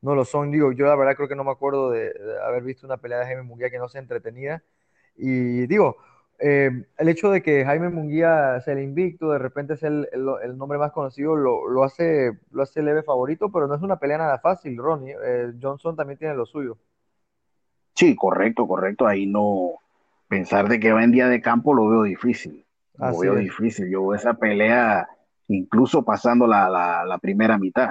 [0.00, 0.50] no lo son.
[0.50, 3.20] Digo, yo la verdad creo que no me acuerdo de, de haber visto una pelea
[3.20, 4.62] de Jaime Munguía que no sea entretenida.
[5.16, 5.96] Y digo,
[6.38, 10.26] eh, el hecho de que Jaime Munguía sea el invicto, de repente es el, el,
[10.42, 13.98] el nombre más conocido, lo, lo, hace, lo hace leve favorito, pero no es una
[13.98, 15.14] pelea nada fácil, Ronnie.
[15.24, 16.78] Eh, Johnson también tiene lo suyo.
[17.94, 19.06] Sí, correcto, correcto.
[19.06, 19.72] Ahí no
[20.28, 22.64] pensar de que va en día de campo lo veo difícil.
[22.96, 23.40] Lo Así veo es.
[23.40, 23.88] difícil.
[23.90, 25.08] Yo veo esa pelea
[25.48, 27.90] incluso pasando la, la, la primera mitad.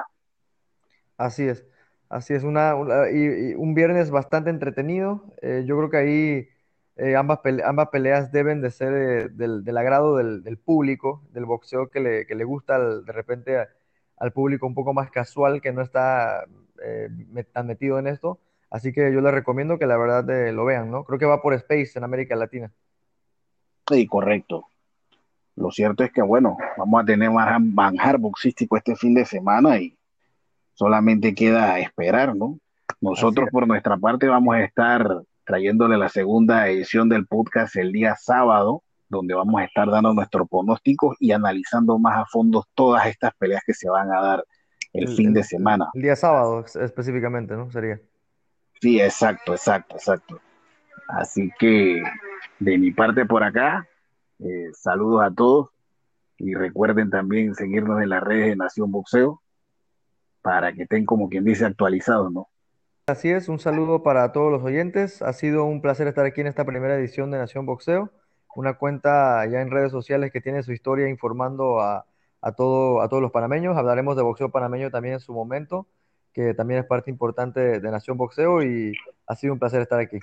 [1.18, 1.66] Así es.
[2.10, 5.34] Así es, una, una y, y un viernes bastante entretenido.
[5.42, 6.50] Eh, yo creo que ahí
[6.98, 11.24] eh, ambas, pele ambas, peleas deben de ser eh, del, del, agrado del, del, público,
[11.32, 13.70] del boxeo que le, que le gusta al, de repente a,
[14.18, 16.46] al público un poco más casual que no está
[16.84, 17.10] eh,
[17.54, 18.40] tan metido en esto.
[18.70, 21.04] Así que yo les recomiendo que la verdad lo vean, ¿no?
[21.04, 22.72] Creo que va por Space en América Latina.
[23.90, 24.68] Sí, correcto.
[25.56, 29.98] Lo cierto es que, bueno, vamos a tener manjar boxístico este fin de semana y
[30.74, 32.58] solamente queda esperar, ¿no?
[33.02, 38.16] Nosotros por nuestra parte vamos a estar trayéndole la segunda edición del podcast el día
[38.16, 43.34] sábado, donde vamos a estar dando nuestros pronósticos y analizando más a fondo todas estas
[43.36, 44.46] peleas que se van a dar
[44.94, 45.90] el, el fin de semana.
[45.94, 47.70] El día sábado específicamente, ¿no?
[47.70, 48.00] Sería.
[48.80, 50.40] Sí, exacto, exacto, exacto.
[51.10, 52.02] Así que
[52.60, 53.86] de mi parte por acá,
[54.40, 55.68] eh, saludos a todos
[56.38, 59.42] y recuerden también seguirnos en las redes de Nación Boxeo
[60.42, 62.48] para que estén como quien dice actualizados, ¿no?
[63.08, 65.22] Así es, un saludo para todos los oyentes.
[65.22, 68.10] Ha sido un placer estar aquí en esta primera edición de Nación Boxeo,
[68.56, 72.06] una cuenta ya en redes sociales que tiene su historia informando a,
[72.42, 73.78] a, todo, a todos los panameños.
[73.78, 75.88] Hablaremos de boxeo panameño también en su momento,
[76.34, 78.94] que también es parte importante de, de Nación Boxeo y
[79.28, 80.20] ha sido un placer estar aquí.